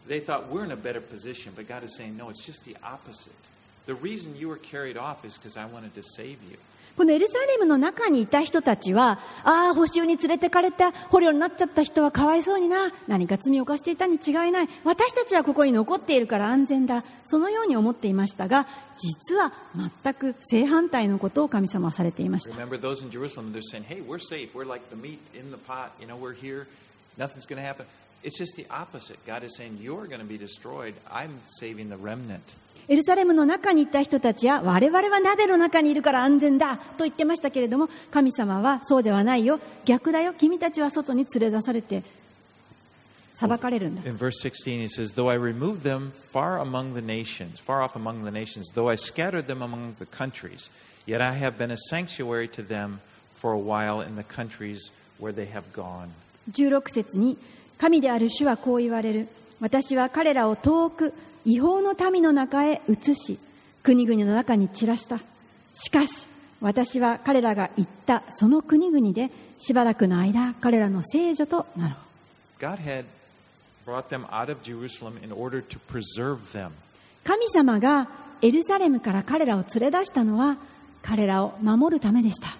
[0.07, 2.75] they thought we're in a better position, but God is saying, no, it's just the
[2.83, 3.33] opposite.
[3.85, 6.57] The reason you were carried off is because I wanted to save you.
[6.99, 19.53] このエルサレムの中にいた人たちは、ああ、補修に連れてかれた、捕虜になっちゃった人はかわいそうにな、何か罪を犯していたに違いない、私たちはここに残っているから安全だ、そのように思っていましたが、実は
[20.03, 22.53] 全く正反対のことを神様はされていました。
[22.53, 24.49] Remember those in Jerusalem, they're saying, hey, we're safe.
[24.53, 25.91] We're like the meat in the pot.
[26.01, 26.67] You know, we're here.
[27.17, 27.85] Nothing's going to happen.
[28.25, 29.25] It's just the opposite.
[29.25, 30.95] God is saying, you're going to be destroyed.
[31.09, 32.43] I'm saving the remnant.
[32.89, 42.03] エルサレムの中にいた人たちは、我々は鍋の中にいるから安全だと言ってましたけれども、神様はそうではないよ、逆だよ、君たちは外に連れ出されて、
[43.35, 44.01] 裁かれるんだ。
[44.09, 48.25] In verse 16, he says, Though I remove them far among the nations, far off among
[48.25, 50.71] the nations, though I scattered them among the countries,
[51.05, 53.01] yet I have been a sanctuary to them
[53.35, 56.09] for a while in the countries where they have gone.
[56.51, 57.37] 16節に
[57.77, 59.27] 神である主はこう言われる
[59.59, 61.13] 私は彼らを遠く
[61.45, 63.39] 違法の民の中へ移し
[63.83, 65.19] 国々の中に散らした
[65.73, 66.27] しかし
[66.61, 71.97] 私は彼らが行ったその国々でしばらくの間彼らの聖女となろう
[72.61, 73.05] God had
[73.85, 76.71] brought them out of Jerusalem in order to preserve them.
[77.23, 78.09] 神様が
[78.41, 80.57] エルサレムから彼らを連れ出したのは
[81.01, 82.57] 彼らを守るためでした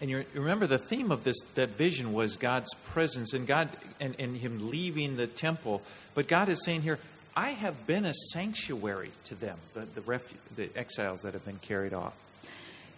[0.00, 3.68] And you remember the theme of this that vision was God's presence and God
[4.00, 5.82] and, and Him leaving the temple.
[6.14, 6.98] But God is saying here,
[7.36, 11.58] I have been a sanctuary to them, the, the, refu- the exiles that have been
[11.60, 12.12] carried off.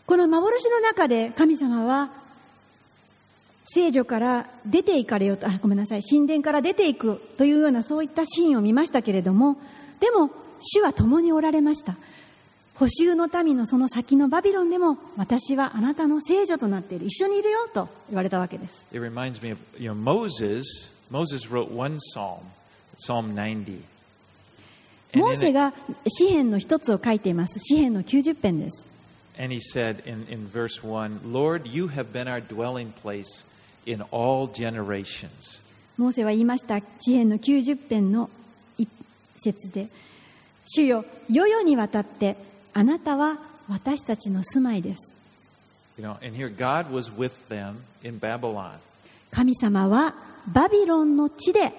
[0.07, 2.11] この幻の中で神様は
[3.65, 9.57] 聖女から出て行かれようと、あ、ごめんなさい、神殿から出ていくというようなそういったシーンを見ましたけれども、
[10.01, 11.97] でも主は共におられました。
[12.77, 17.07] 補修の民のその先のバビロンでも私はあなたの聖女となっている。
[17.07, 18.85] 一緒にいるよと言われたわけです。
[18.93, 20.93] It reminds me of you know Moses.
[21.11, 22.41] Moses wrote one psalm,
[22.99, 23.96] Psalm 90.
[25.15, 25.73] モーセが
[26.09, 27.59] 詩篇の一つを書いています。
[27.61, 28.85] 詩篇の90編です。
[35.97, 36.81] モーセは言いました。
[37.01, 38.29] 詩篇の90編の
[38.77, 38.89] 一
[39.37, 39.89] 節で。
[40.67, 42.37] 主よ、世々にわたって、
[42.75, 43.39] あなたは
[43.69, 45.13] 私たちの住まいです。
[49.31, 50.15] 神様は
[50.49, 51.73] バビロンの地で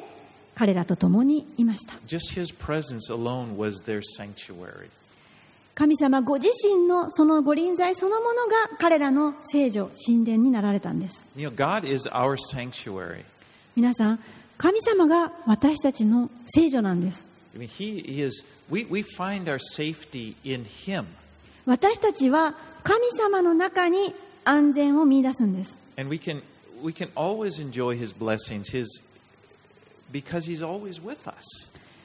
[0.57, 1.93] 彼らと共にいました。
[5.75, 11.23] 神様ご自身のそのご臨在そのものが彼らの聖女、神殿になられたんです。
[13.75, 14.19] 皆さん、
[14.57, 17.23] 神様が私たちの聖女なんです。
[21.67, 25.77] 私たちは神様の中に安全を見出すんです。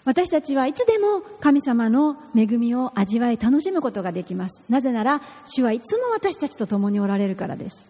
[0.04, 4.62] 私たちはいつでも神様の恵みを味わい楽しむことができます。
[4.68, 7.86] なぜなら、主はいつも私たちと共におられるからです。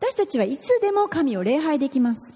[0.00, 2.32] 私たちはいつでも神を礼拝できます。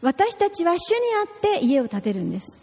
[0.00, 2.56] 私たちは主にあって家を建てるんです。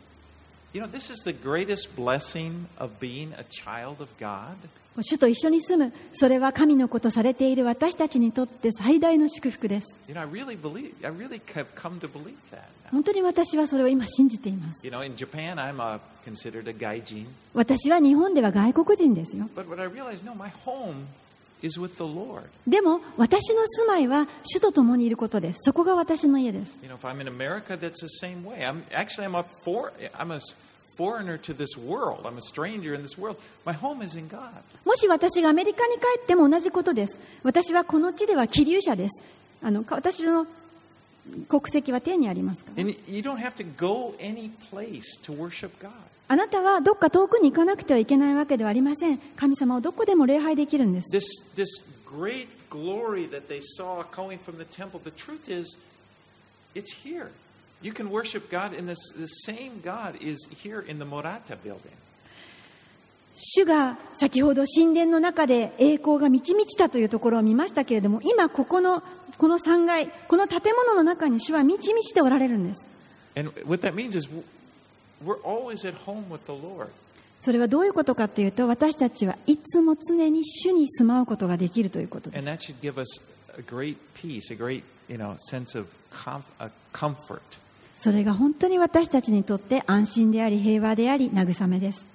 [0.73, 4.55] You know, this is the greatest blessing of being a child of God.
[4.99, 9.87] 主と一緒に住む、それは神のことされている私たちにとって最大の祝福です。
[12.91, 14.81] 本当に私はそれを今信じています。
[17.53, 19.49] 私は日本では外国人ですよ。
[22.67, 25.59] でも私の住まいは主と共にいることです。
[25.61, 26.77] そこが私の家です。
[34.85, 37.19] もし私がアメリカに帰っても同じことです。
[37.43, 39.23] 私はこの地では気流者です。
[39.63, 40.47] あの私の
[41.47, 42.71] 国籍は天にありますか。
[46.27, 49.17] あなたはどっか遠くに行かなくてはいけないわけではありません。
[49.35, 51.11] 神様をどこでも礼拝できるんです。
[51.13, 51.25] This,
[52.05, 55.77] great glory that they saw going from the temple, the truth is,
[56.73, 57.29] it's here.
[57.83, 58.95] You can worship God in the
[59.45, 61.97] same God is here in the Morata building.
[63.35, 69.01] 主が先ほど神殿の中で栄光が満ち満ちたというところを見ましたけれども今ここの
[69.37, 72.85] この3階この建物の中に主は満ち満ちておられるんです
[77.41, 82.45] それはどういうことかというと私たちはいつも常に主に住まうことができるということです。
[88.01, 92.07] それが本当に私たちにとって安心であり、平和であり、慰めです。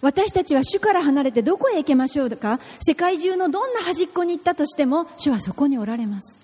[0.00, 6.36] 私たちは主から離れてどこへ行けましょうか世界中のどんな端っこに行ったとしても主はそこにおられます。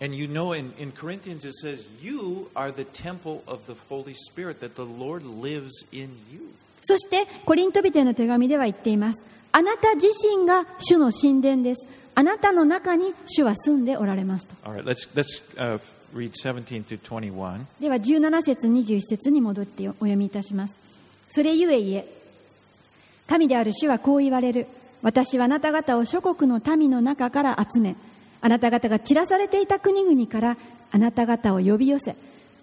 [6.82, 9.24] そしてコリントビテの手紙では言っています。
[9.52, 11.86] あなた自身が主の神殿です。
[12.18, 14.56] あなたの中に主は住んでおられますと。
[14.68, 15.78] All right, let's, let's uh,
[16.12, 17.64] read 17 to 21.
[17.80, 20.76] では17節21節に戻ってお読みいたします。
[21.28, 22.08] それゆえ言え、
[23.28, 24.66] 神である主はこう言われる。
[25.00, 27.94] 私はあなた方を諸国の民の中から集め、
[28.40, 30.56] あなた方が散らされていた国々から
[30.90, 32.16] あなた方を呼び寄せ、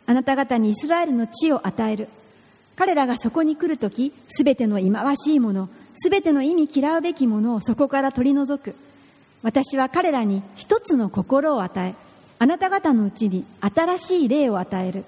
[0.06, 2.10] あなた方にイスラエルの地を与える。
[2.76, 8.76] 彼らがそこに来るとき、すべての忌まわしいもの、すべての意味嫌うべきものをそこから取り除く。
[9.46, 11.93] 私は彼らに一つの心を与え、
[12.39, 15.06] あなた方のうちに新しい霊を与える。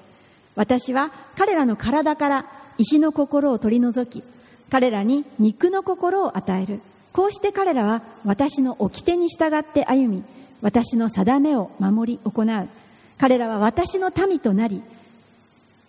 [0.56, 2.46] 私は彼らの体から
[2.78, 4.24] 石の心を取り除き、
[4.70, 6.82] 彼らに肉の心を与える。
[7.14, 10.24] こうして彼らは私の掟に従って歩み、
[10.62, 12.70] 私の定めを守り行う。
[13.18, 14.84] 彼らは私の民となり、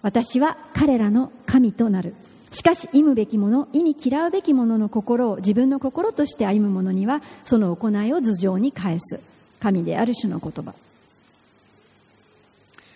[0.01, 2.15] 私は彼らの神となる。
[2.51, 9.21] しかし、忌むべきもの、意味嫌うべきものの心を自分の心として歩む者には、その行いを頭上に返す。
[9.61, 10.75] 神である種の言葉。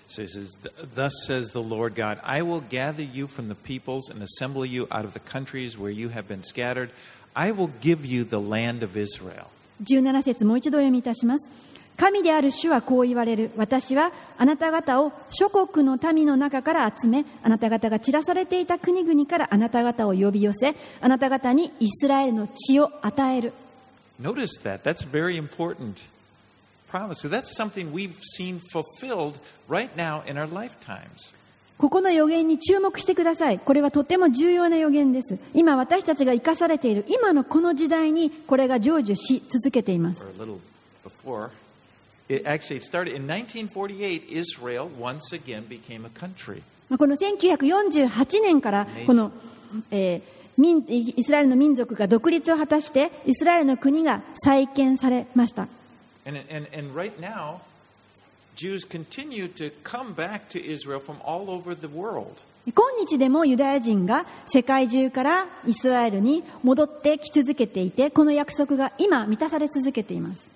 [0.08, 0.56] So he says,
[0.94, 4.86] Thus says the Lord God, I will gather you from the peoples and assemble you
[4.90, 6.90] out of the countries where you have been scattered.
[7.34, 9.46] I will give you the land of Israel.
[9.82, 11.50] 17節もう一度お読みいたします。
[11.96, 13.50] 神である主はこう言われる。
[13.56, 23.52] 私はあなた方を諸国の民の中から集め、あなた方が散らされていた国々からあなた方を呼び寄せ、あなた方にイスラエルの地を与える。
[24.20, 24.82] Notice that.
[24.82, 25.96] That's very important
[26.92, 27.20] promise.
[27.20, 29.38] So that's something we've seen fulfilled
[29.68, 31.34] right now in our lifetimes.
[31.78, 33.58] ここの予言に注目してください。
[33.58, 35.38] これはとても重要な予言です。
[35.54, 40.30] 今私たちが生かされている今のこの時代にこれが成就し続けています or。
[40.30, 40.60] a little
[41.04, 41.50] before.
[42.32, 44.30] It actually started in 1948.
[44.30, 46.62] Israel once again became a country.
[46.88, 49.32] まあこの1948年からこの、
[49.90, 55.66] えー民イスラエルの民族が独立を果たしてイスラエルの国が再建されました。
[56.26, 57.60] And, and, and right now,
[58.54, 62.42] Jews continue to come back to Israel from all over the world.
[62.64, 70.48] 今日でもユダヤ人が世界中からイスラエルに戻ってき続けていて、この約束が今満たされ続けています。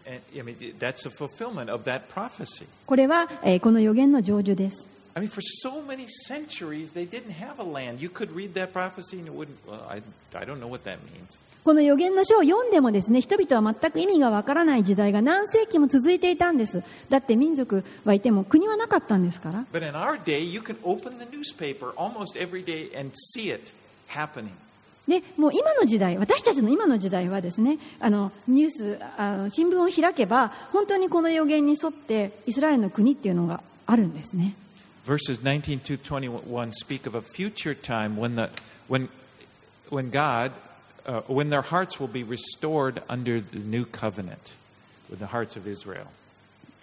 [2.86, 4.86] これは、えーこの予言の成就です。
[5.16, 8.00] I mean, for so many centuries, they didn't have a land.
[8.02, 10.02] You could read that prophecy and it wouldn't, well, I,
[10.38, 11.38] I don't know what that means.
[11.66, 16.84] この予言の書を読んでもですね、人々は全く意味がわからない時代が何世紀も続いていたんです。
[17.08, 19.64] だって民族はいても国はなかったんですから。
[25.08, 34.56] でもう今の時代私たちの今の時代はですねあのニュースあの新聞を開けば本当にこの予言に沿ってイスラエルの国っていうのがあるんですね
[35.06, 38.50] Verses 19 to 21 speak of a future time when, the,
[38.88, 39.08] when,
[39.90, 40.50] when God,
[41.06, 44.54] uh, when their hearts will be restored under the new covenant
[45.08, 46.06] with the hearts of Israel.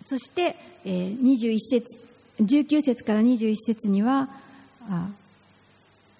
[0.05, 0.55] そして、
[0.85, 1.97] えー、21節
[2.41, 4.27] 19節から21節には
[4.89, 5.07] あ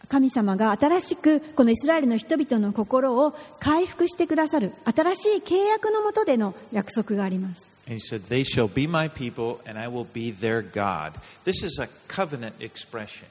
[0.08, 11.20] 神様が新しくこのイスラエルの人々の心を回復してくださる新しい契約のもとでの約束があります And he said, They shall be my people, and I will be their God.
[11.44, 13.28] This is a covenant expression.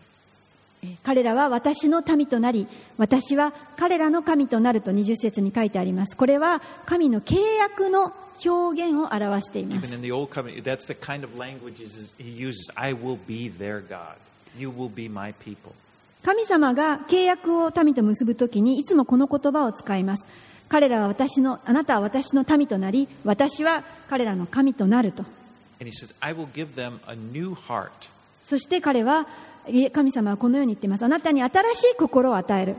[1.02, 2.66] 彼らは私の民となり
[2.96, 6.16] 私は彼らの神となると20節に書いてあります。
[6.16, 8.12] これは神の契約の
[8.44, 9.88] 表現を表しています。
[16.24, 20.26] 神様が契約を民と結ぶときにいつもこの言葉を使います。
[20.68, 25.24] 彼らは私のあなたは私の民となり私は彼らの神となると。
[28.44, 29.26] そして彼は
[29.92, 32.76] 神様はこのように言っていますあなたに新しい心を与える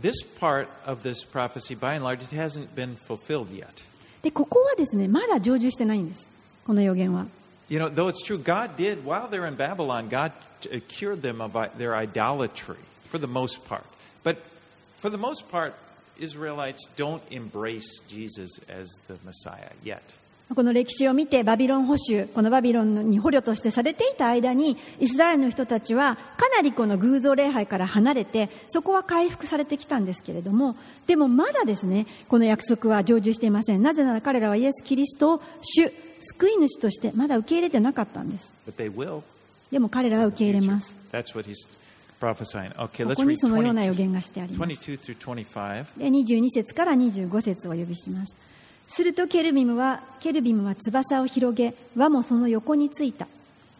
[0.00, 3.84] This part of this prophecy, by and large, it hasn't been fulfilled yet.
[4.22, 6.28] でここはですねまだ成就してないんです
[6.66, 7.26] この予言は
[7.70, 10.32] You know, though it's true, God did, while they're in Babylon, God
[10.70, 12.76] uh, cured them of their idolatry
[13.10, 13.84] for the most part.
[14.22, 14.36] But
[14.98, 15.74] for the most part,
[16.18, 20.14] Israelites don't embrace Jesus as the Messiah yet.
[20.54, 30.76] この歴史を見てバビロン保守このバビロンに捕虜としてされていた間にイスラエルの人たちはかなりこの偶像礼拝から離れてそこは回復されてきたんですけれども
[31.06, 33.82] でもまだですねこの約束は成就していません。
[33.82, 35.90] なぜなら彼らはイエス・キリストを主
[36.20, 38.52] 救い主としてまだ受け入れてなかったんです.
[39.70, 40.94] でも彼らは受け入れます。
[42.20, 44.72] ここにそのような予20言がしてあります。
[44.72, 45.84] 22 through 25.
[45.98, 48.34] で22節から25節をお呼びします
[48.88, 53.26] するとケルビムはケルビムは翼を広げ輪もその横についた。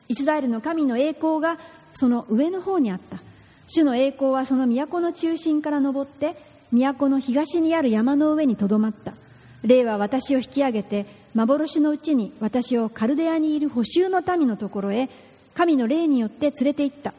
[0.08, 1.58] イスラエルの神の栄光が
[1.94, 3.18] その上の方にあった。
[3.66, 6.36] 主の栄光はその都の中心から昇って
[6.70, 9.14] 都の東にある山の上にとどまった。
[9.62, 15.08] 霊は私を引き上げて幻のうちに私をカルデアにいる補修の民のところへ
[15.54, 17.14] 神の霊によって連れて行った。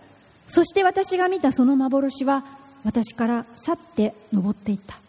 [0.48, 2.46] そして私が見たその幻は
[2.84, 5.00] 私から去って登っていった。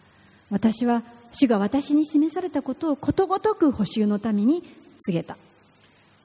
[0.50, 1.02] 私は
[1.32, 4.62] 主が私に示されたことをことごとく補修の民に
[4.98, 5.36] 告げた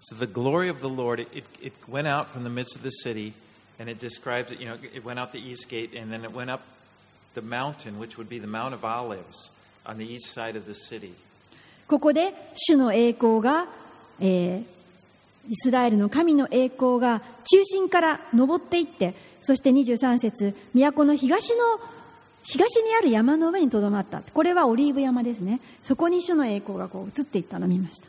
[0.01, 2.81] So the glory of the Lord, it, it, it went out from the midst of
[2.81, 3.33] the city,
[3.79, 6.33] and it describes it, you know, it went out the east gate, and then it
[6.33, 6.61] went up
[7.35, 9.51] the mountain, which would be the Mount of Olives
[9.85, 11.13] on the east side of the city.
[11.87, 13.67] ここで主の栄光が、
[14.19, 14.81] えー
[15.49, 21.63] イスラエルの神の栄光が中心から昇っていってそして23節都の東の
[22.43, 24.21] 東にある山の上にとどまった。
[24.21, 25.59] これはオリーブ山ですね。
[25.83, 28.07] そこに主の栄光がこう映っていったのを見ました。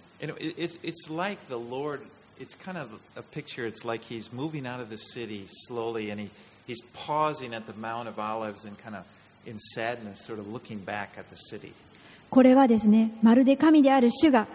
[12.30, 14.46] これはですね、まるで神である主が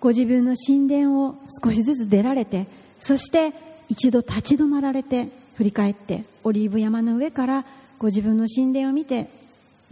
[0.00, 2.66] ご自分の神殿を少しずつ出られて、
[2.98, 3.52] そして
[3.88, 7.64] 一度立ち止まられて、振り返って、オリーブ山の上から、
[8.02, 9.28] ご自分の神殿を見て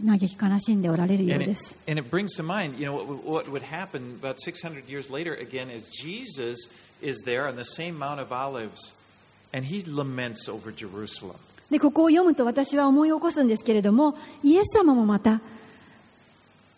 [0.05, 3.63] 嘆き悲しんでおられるよう And で it, す and it brings to mind, you know, what, what would
[3.63, 6.67] happen about 600 years later again is Jesus
[7.01, 8.93] is there on the same Mount of Olives,
[9.53, 11.37] and he laments over Jerusalem.
[11.69, 15.39] でここを読むと私は思い起こすんですけれどもイエス様もまた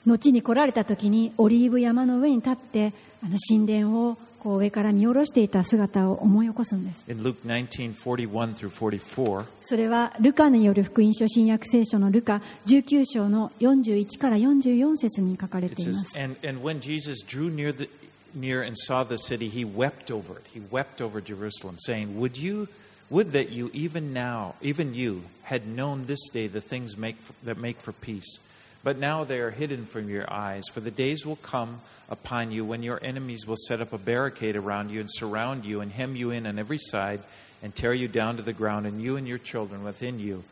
[0.06, 2.94] 後に来られた時にオリーブ山の上に立って
[3.26, 17.72] あの神殿をこう上から見下ろしていた姿を思い起こすんです In Luke 19 41 through 44, それはルカによる福音書新約聖書のルカ19章の41から44節に書かれていま says, す and, and when Jesus drew near,
[17.72, 17.88] the,
[18.36, 20.46] near and saw the city, he wept over it.
[20.54, 22.68] He wept over Jerusalem, saying, Would you.
[23.10, 27.58] Would that you even now, even you, had known this day the things make that
[27.58, 28.40] make for peace.
[28.85, 30.65] But now they are hidden from your eyes.
[30.73, 34.57] For the days will come upon you when your enemies will set up a barricade
[34.57, 37.21] around you and surround you and hem you in on every side
[37.63, 40.45] and tear you down to the ground, and you and your children within you.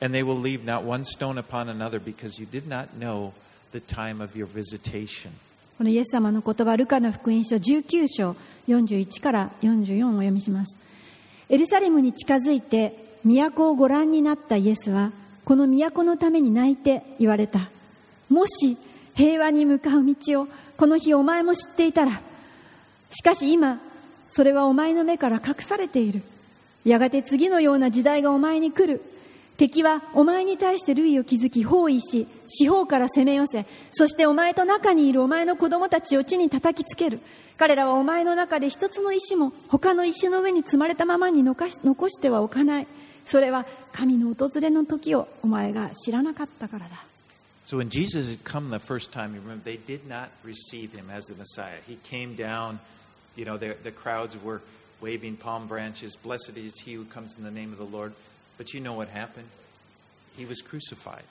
[0.00, 3.32] And they will leave not one stone upon another because you did not know
[3.72, 5.30] the time of your visitation.
[5.78, 8.36] このイエス様の言葉ルカの福音書19章
[8.68, 10.76] 41から44をお読みします
[11.48, 15.10] エルサレムに近づいて都をご覧になったイエスは
[15.44, 17.70] この都のために泣いて言われた
[18.29, 18.77] もし
[19.13, 20.47] 平和に向かう道を
[20.77, 22.21] この日お前も知っていたら
[23.09, 23.79] しかし今
[24.29, 26.21] それはお前の目から隠されている。
[26.85, 29.01] やがて次のような時代がお前に来る。
[29.57, 37.19] 敵はお前に対して類を築き包囲し四方から攻め寄せそしてお前と中にいるお前の子供たちを地に叩きつける。
[37.57, 42.87] 彼らはお前の中で一つの石も他の石の上に積まれたままに残し残してはおかない。
[43.25, 47.06] それは神の訪れの時をお前が知らなかったからだ。
[47.67, 51.25] So when Jesus had come the first time, you remember, they did not receive him as
[51.25, 51.75] the Messiah.
[51.85, 52.79] He came down,
[53.35, 54.61] you know, the, the crowds were
[55.01, 56.15] waving palm branches.
[56.15, 58.13] Blessed is he who comes in the name of the Lord.
[58.57, 59.49] But you know what happened?
[60.37, 61.25] He was crucified.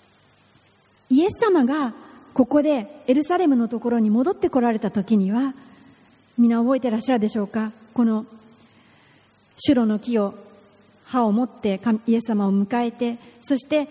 [1.09, 1.95] イエス様が
[2.35, 5.55] ここでエルサレムのところに戻ってこられた時には
[6.37, 8.27] 皆覚えてらっしゃるでしょうかこの
[9.57, 10.35] シュロの木を
[11.07, 13.89] 歯を持ってイエス様を迎えてそして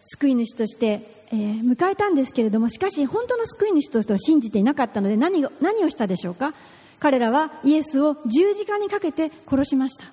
[0.00, 6.54] 救い主として、えー迎えたんですけれどもしかし本当の救い主としては信じていなかったので何何をしたでしょうか
[7.00, 10.04] 彼らはイエスを十字架にかけて殺しました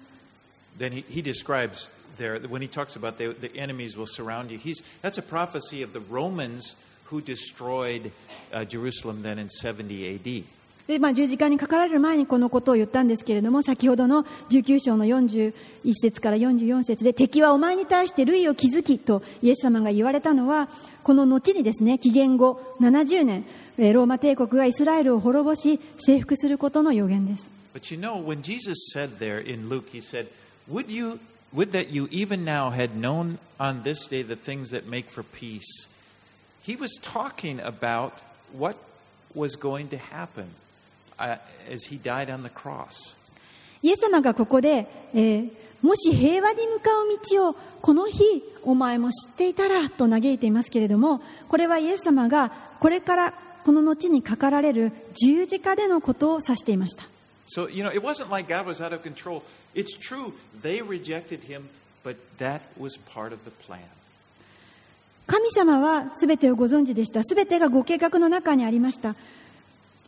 [0.79, 4.57] Then he, he describes there, when he talks about the, the enemies will surround you,
[4.57, 8.11] he's, that's a prophecy of the Romans who destroyed
[8.51, 10.43] uh, Jerusalem then in 70 AD.
[10.87, 15.53] で、まあ、十字架にかかられる前にこのことを言ったんですけれども、先ほどの19章の41
[15.93, 20.69] 節から44節で、敵はお前に対して類を築きとイエス様が言われたのは、
[21.03, 23.45] この後にですね、紀元後70年、
[23.77, 27.49] えローマ帝国がイスラエルを滅ぼし、征服することの予言です。
[27.73, 30.27] But you know, when Jesus said there in Luke, he said,
[30.69, 31.19] Would you
[31.53, 35.23] would that you even now had known on this day the things that make for
[35.23, 35.87] peace?
[36.61, 38.21] He was talking about
[38.51, 38.75] what
[39.33, 40.53] was going to happen
[41.21, 43.17] as he died on the cross.
[43.83, 48.21] イエス様がここで、えーもし平和に向かう道をこの日
[48.63, 53.33] お前も知っていたらと嘆いていますけれどもこれはイエス様がこれから
[53.65, 57.05] この後にかかられる十字架でのことを指していました
[57.47, 59.41] So, you know, it wasn't like God was out of control.
[59.75, 61.63] It's true, they rejected him,
[62.03, 63.81] but that was part of the plan.
[65.27, 69.15] 神様は全てをご存知でした全てがご計画の中にありました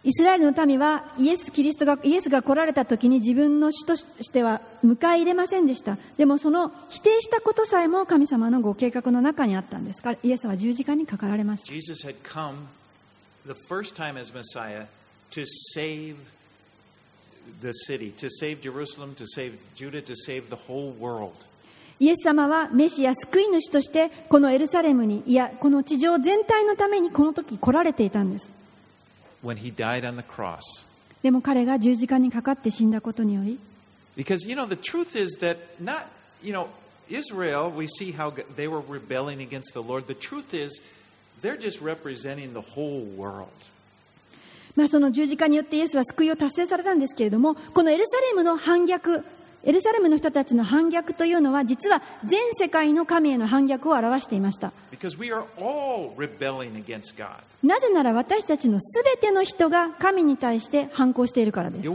[0.06, 5.98] イスラエルの民はイエス・キリストがイエスが来られた時に自分の主としては迎え入れませんでした。
[6.18, 10.02] でもその否定したことさえも神様のご計画の中にあったんです。
[10.24, 11.72] イエスは十字架にかかられました。
[11.72, 12.56] Jesus had come
[13.46, 14.88] the first time as Messiah
[15.32, 16.16] to save
[17.62, 21.32] the city, to save Jerusalem, to save Judah, to save the whole world.
[22.00, 28.52] イエス様はメシア救い主としてこのエルサレムにいやこの地上全体のためにこの時来られていたんです
[29.44, 30.62] when he died on the cross.
[31.22, 33.60] でも彼が十字架にかかって死んだことにより
[34.16, 36.06] Because, you know, the truth is that not,
[36.44, 36.68] you know,
[37.10, 40.06] Israel, we see how they were rebelling against the Lord.
[40.08, 40.82] The truth is,
[41.42, 43.50] they're just representing the whole world.
[44.76, 49.24] まあ、その十字架によってイエスは救いを達成されたんですけれどもこのエルサレムの反逆
[49.66, 54.74] エルサレムの人たちの反逆というのは実は全世界の神への反逆を表していました.
[57.64, 61.90] なぜなら私たちのすべての人が神に対して反抗しているからです.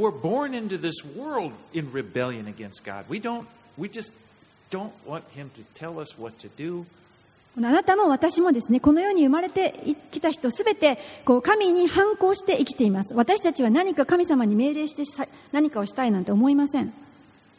[7.59, 9.75] あなたも私もですねこの世に生まれて
[10.13, 13.15] きた人すべてこう神に反抗して生きています。
[13.15, 16.93] 私たちは何か神様に命令してさ何かをしたいなんて思いません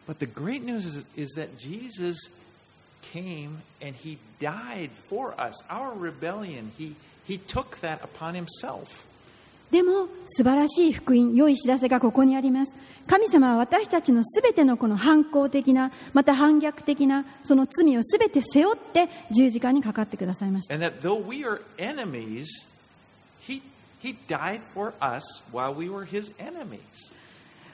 [0.10, 2.18] But the great news is, is that Jesus
[3.04, 5.54] came and He died for us.
[5.70, 6.96] Our rebellion, He,
[7.26, 9.06] he took that upon Himself.
[9.70, 12.74] でも素晴らしい福音良い知らせがここにあります
[13.06, 22.48] 神様は私たちのすべてのこの反抗的なまた反逆的なその罪をすべて背負って十字架にかかってくださいました And that though we are enemies,
[23.40, 23.62] He,
[24.02, 27.14] he died for us while we were His enemies.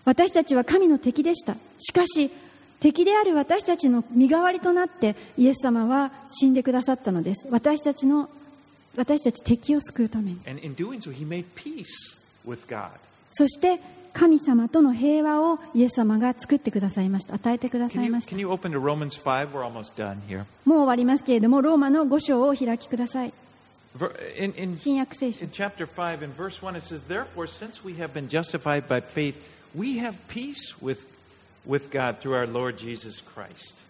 [0.06, 1.56] 私たちは神の敵でした。
[1.80, 2.32] しかし
[2.80, 7.48] 敵である私たちの身代わりとなってイエス様は死んでくださったのです。
[7.50, 8.30] 私たちの
[8.96, 10.40] 私たち敵を救うために。
[13.32, 13.80] そして
[14.14, 17.34] 神様との平和をイエス様が作ってくださいました。
[17.34, 18.32] 与えてくださいました。
[20.64, 23.34] もう終わりますけれどもローマの5章を開きください。
[24.78, 25.46] 新約聖書。
[29.76, 31.06] We have peace with,
[31.66, 33.84] with God through our Lord Jesus Christ.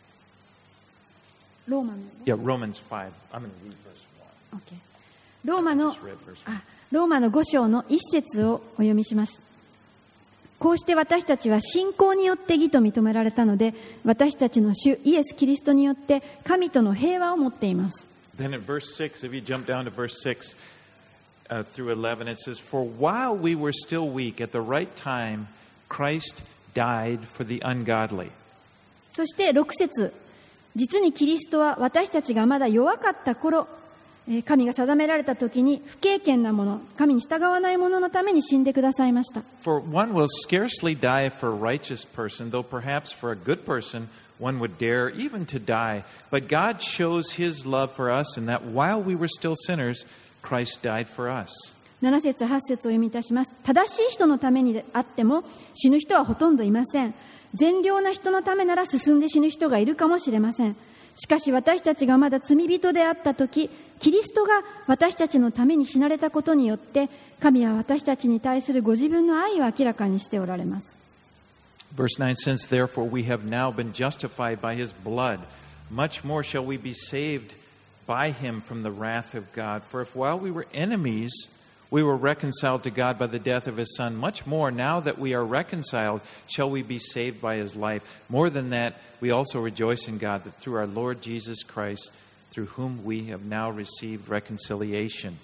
[1.67, 3.11] ローマの Yeah, Romans 5.
[3.33, 4.05] I'm going to read verse
[4.51, 4.59] 1.
[4.59, 4.75] OK
[5.43, 6.55] ローマの Just read verse 1.
[6.55, 6.61] あ
[6.91, 9.41] ローマの5章の一節をお読みします
[10.59, 13.73] こうして私たちは信仰によって義と認められたので
[14.05, 18.07] 私たちの主イエス・キリストによって神との平和を持っています
[18.37, 20.55] Then in verse 6, if you jump down to verse 6
[21.49, 25.47] uh, through 11, it says, For while we were still weak, at the right time,
[25.88, 26.42] Christ
[26.74, 28.30] died for the ungodly.
[29.12, 30.12] そして6節
[30.76, 33.66] 実にキリストは私たちがまだ弱かった頃、
[34.28, 39.42] えー神が定められた時に不経験なもの、神に従わない者のために死んでくださいました。
[39.62, 44.08] For one will scarcely die for a righteous person, though perhaps for a good person
[44.40, 46.04] one would dare even to die.
[46.30, 50.04] But God shows his love for us in that while we were still sinners,
[50.42, 51.50] Christ died for us.
[52.05, 53.55] 7節8節を読みいたします。
[53.63, 55.43] 正しい人のためにあっても
[55.73, 57.15] 死ぬ人はほとんどいません。
[57.55, 60.75] 善良な人のためなら進んで死ぬ人がいるかもしれません。
[61.15, 70.97] しかし私たちがまだ罪人であった時キリストが私たちのために死なれたことによって神は私たちに対するご自分の愛を明らかにしておられます。
[71.95, 75.39] Verse 9 Since therefore we have now been justified by his blood,
[75.89, 77.55] much more shall we be saved
[78.05, 79.83] by him from the wrath of God.
[79.83, 81.31] For if while we were enemies,
[81.90, 85.18] we were reconciled to God by the death of his Son, much more now that
[85.18, 88.22] we are reconciled, shall we be saved by his life.
[88.28, 92.12] More than that, we also rejoice in God that through our Lord Jesus Christ,
[92.52, 95.38] through whom we have now received reconciliation.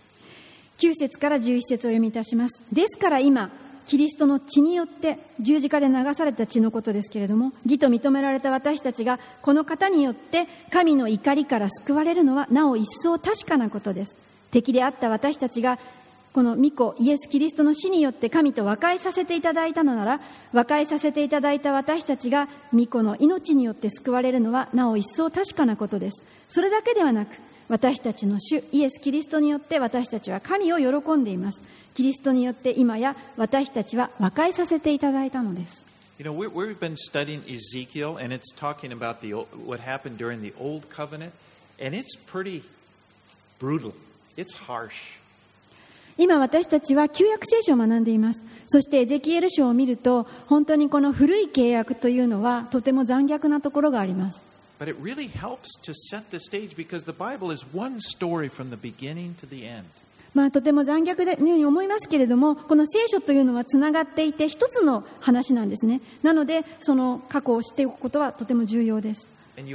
[0.79, 3.51] 9節から11節を読みいたしますですから今
[3.87, 14.17] キリストの血によって十字架で流された血のことですけれども義と認められた私たちがこの方によって神の怒りから救われるのはなお一層確かなことです
[14.51, 15.79] 敵であった私たちが
[16.34, 20.22] この御子イエス・キリストの死によって神と和解させていただいたのなら
[20.54, 27.36] 和解させていただいた私たちが御子の命によって救われるのはなお一層確かなことですそれだけではなく
[27.68, 31.62] 私たちの主イエス・キリストによって私たちは神を喜んでいます
[31.96, 35.86] キリストによって今や私たちは和解させていただいたのです
[36.20, 40.44] You know, we we've been studying Ezekiel, and it's talking about the what happened during
[40.44, 41.34] the Old Covenant,
[41.80, 42.62] and it's pretty
[43.58, 43.96] brutal.
[44.38, 45.18] It's harsh.
[46.22, 48.46] 今私たちは旧約聖書を学んでいます。
[48.68, 54.40] そしてエゼキエル書を見ると本当にこの古い契約というのはとても残虐なところがあります。
[60.36, 66.02] まとても残虐だように思いますけれどもこの聖書というのはつながっていて一つの話なんですね。
[66.22, 69.28] なのでその過去を知っておくことはとても重要です。
[69.58, 69.68] And.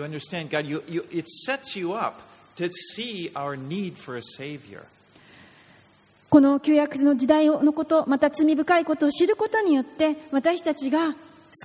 [6.29, 11.15] この旧約の時代のことまた罪深いことを知ることによって私たちが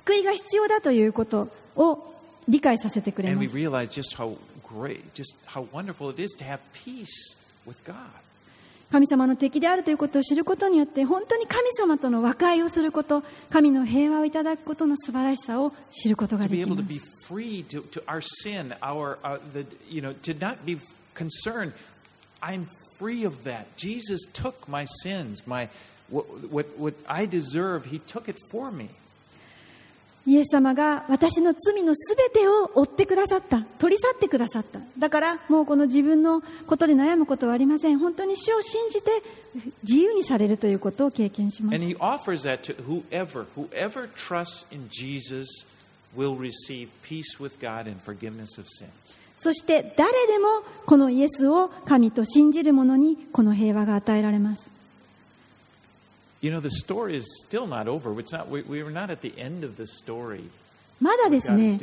[0.00, 2.14] 救いが必要だということを
[2.48, 3.54] 理解させてくれます.
[8.90, 17.26] 神様の敵であるということを知ることによって本当に神様との和解をすること神の平和をいただくことの素晴らしさを知ることができます
[22.42, 22.66] I'm
[22.98, 23.76] free of that.
[23.76, 25.68] Jesus took my sins, my
[26.08, 27.86] what what, what I deserve.
[27.86, 28.88] He took it for me.
[30.24, 39.10] イエス様が私の罪のすべてを追ってくださった取り去ってくださっただからもうこの自分のことで悩むことはありません本当に主を信じて
[39.82, 45.66] 自由にされるということを経験しま And す he offers that to whoever, whoever trusts in Jesus
[46.16, 49.18] will receive peace with God and forgiveness of sins.
[49.42, 54.70] そして誰でもこのイエスを神と信じる者にこの平和が与えられます
[56.42, 58.18] You know, the story is still not over.
[58.20, 60.42] It's not, we, we are not at the end of the story
[61.00, 61.78] まだですね.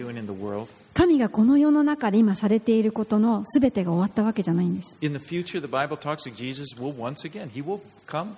[0.93, 8.35] 神がこの世の中で今されていることの全てが終わったわけじゃないんです In the future, the Bible talks that Jesus will once again, he will come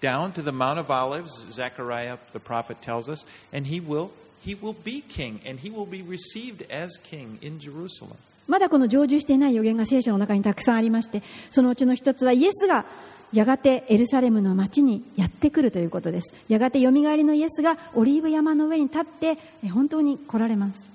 [0.00, 4.10] down to the Mount of Olives, Zechariah the prophet tells us, and he will
[4.42, 8.16] he will be king and he will be received as king in Jerusalem.
[8.48, 12.84] まだこの成就していない予言が聖書の中にたくさんありましてそのうちの一つはイエスが
[13.32, 20.90] やがてエルサレムの町にやってくるということですやがてよみがえりのイエスがオリーブ山の上に立ってえ本当に来られます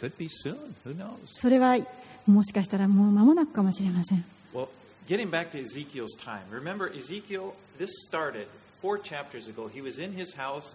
[0.00, 1.16] Could be soon, who knows?
[1.26, 1.78] それは
[2.26, 4.68] もしかしたらもう間もなくかもしれません Well,
[5.06, 6.42] getting back to Ezekiel's time.
[6.50, 8.46] Remember Ezekiel, this started
[8.82, 9.68] 4 chapters ago.
[9.72, 10.74] He was in his house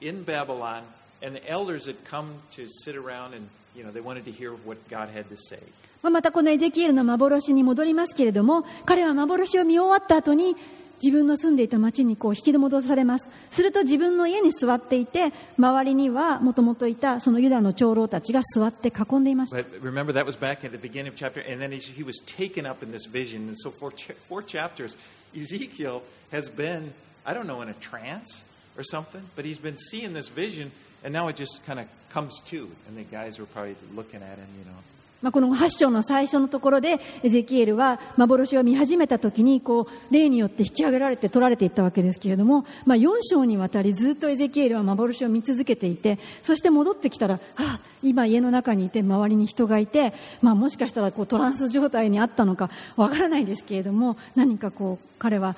[0.00, 0.82] in Babylon
[1.22, 4.52] and the elders had come to sit around and you know, they wanted to hear
[4.64, 5.60] what God had to say.
[6.02, 10.56] またこのエゼキエルの幻に戻りますけれども彼は幻を見終わった後に
[11.02, 22.82] 自分の住んでいた町にこう引き戻されますすると自分の家に座っていて周りにはもともといたそのユダの長老たちが座って囲んでいました remember, that was back at the beginning of chapter, and then he, was taken up
[22.82, 23.48] in this vision.
[23.48, 23.92] And so, for
[24.28, 24.96] four chapters,
[25.36, 26.02] Ezekiel
[26.32, 26.92] has been,
[27.24, 28.44] I don't know, in a trance
[28.76, 30.72] or something, but he's been seeing this vision,
[31.04, 32.68] and now it just kind of comes to.
[32.88, 34.78] And the guys were probably looking at him, you know.
[35.20, 55.56] まあ、この8章の最初のところでエゼキエルは幻を見始めた時にこう霊によって引き上げられて取られていったわけですけれども、まあ、4章にわたりずっとエゼキエルは幻を見続けていてそして戻ってきたらあ今家の中にいて周りに人がいて、まあ、もしかしたらこうトランス状態にあったのかわからないですけれども何かこう彼は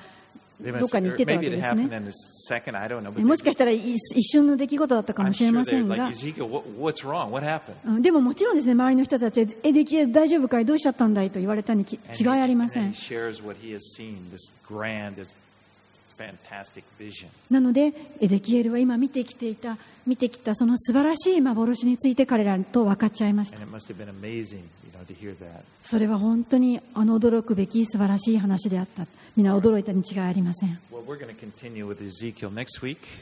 [0.61, 1.49] どこに行ってたで。
[3.25, 3.35] も
[5.13, 6.11] かもしれませんが。
[7.99, 10.65] でももちろんですね、周りの人たちはエ、え、キエル大丈夫かい？
[10.65, 11.31] どうしちゃったんだい？
[11.31, 12.93] と言われたに違いありません。
[17.49, 19.77] なので、エゼキエルは今見てきていた
[20.07, 23.57] 見てきたその素晴らしい幻について彼らと分かっちゃいました。
[25.83, 29.05] それは本当にあの驚くべき素晴らしい話であった。
[29.35, 30.79] みんな驚いたに違いありません。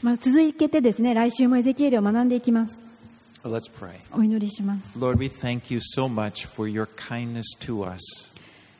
[0.02, 2.78] まあ続いてですね来週もエゼキエルを学んでいきます。
[4.12, 4.98] お祈りします。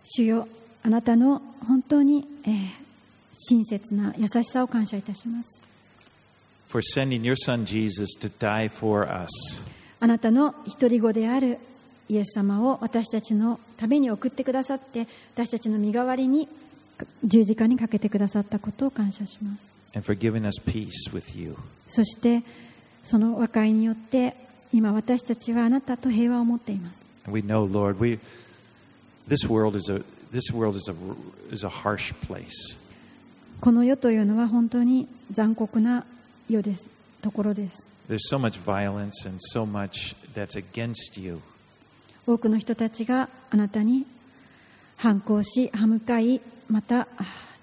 [0.05, 0.49] 主よ
[0.83, 2.27] あなたの本当に
[3.39, 5.60] 親切な優しさを感謝いたします。
[6.71, 9.29] For sending your son Jesus to die for us.
[9.99, 11.59] あなたの一人子である
[12.09, 16.49] イエス様を私たちのために送ってくださって私たちの身代わりに
[17.25, 21.57] 十字架にかけてくださったことを感謝します and for giving us peace with you.
[21.89, 22.43] そして
[23.05, 24.35] その和解によって
[24.73, 28.19] 今私たちはあなたと平和を持っています we know, Lord, we
[29.29, 30.03] this world is a
[30.33, 30.95] this world is a
[31.53, 32.79] is a harsh place.
[33.61, 36.07] この世というのは本当に残酷な
[36.53, 36.89] 世です。
[37.23, 37.89] ところです。
[42.27, 44.07] 多くの人たちがあなたに
[44.97, 47.07] 反抗し、歯向かい、また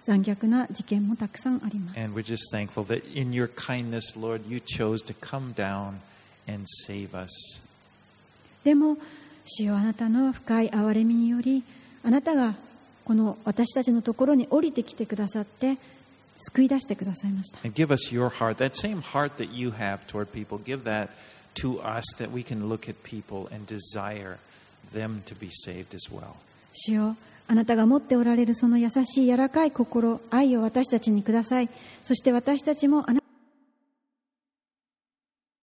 [0.03, 1.99] 残虐な事件もたくさんあります。
[8.63, 8.97] でも、
[9.45, 11.63] 主よあなたの深い憐れみにより、
[12.03, 12.55] あなたが
[13.05, 15.77] この私たちのところに降りてきてくださって、
[16.37, 20.59] 救い出してくださいました And give us your heart, that same heart that you have toward people.
[20.63, 21.09] Give that
[21.61, 24.37] to us that we can look at people and desire
[24.93, 26.35] them to be saved as well.
[26.73, 27.15] 主よ
[27.47, 31.69] あなたが持っておられるその優しい柔らかい心愛を私たちにください
[32.03, 33.21] そして私たちもあな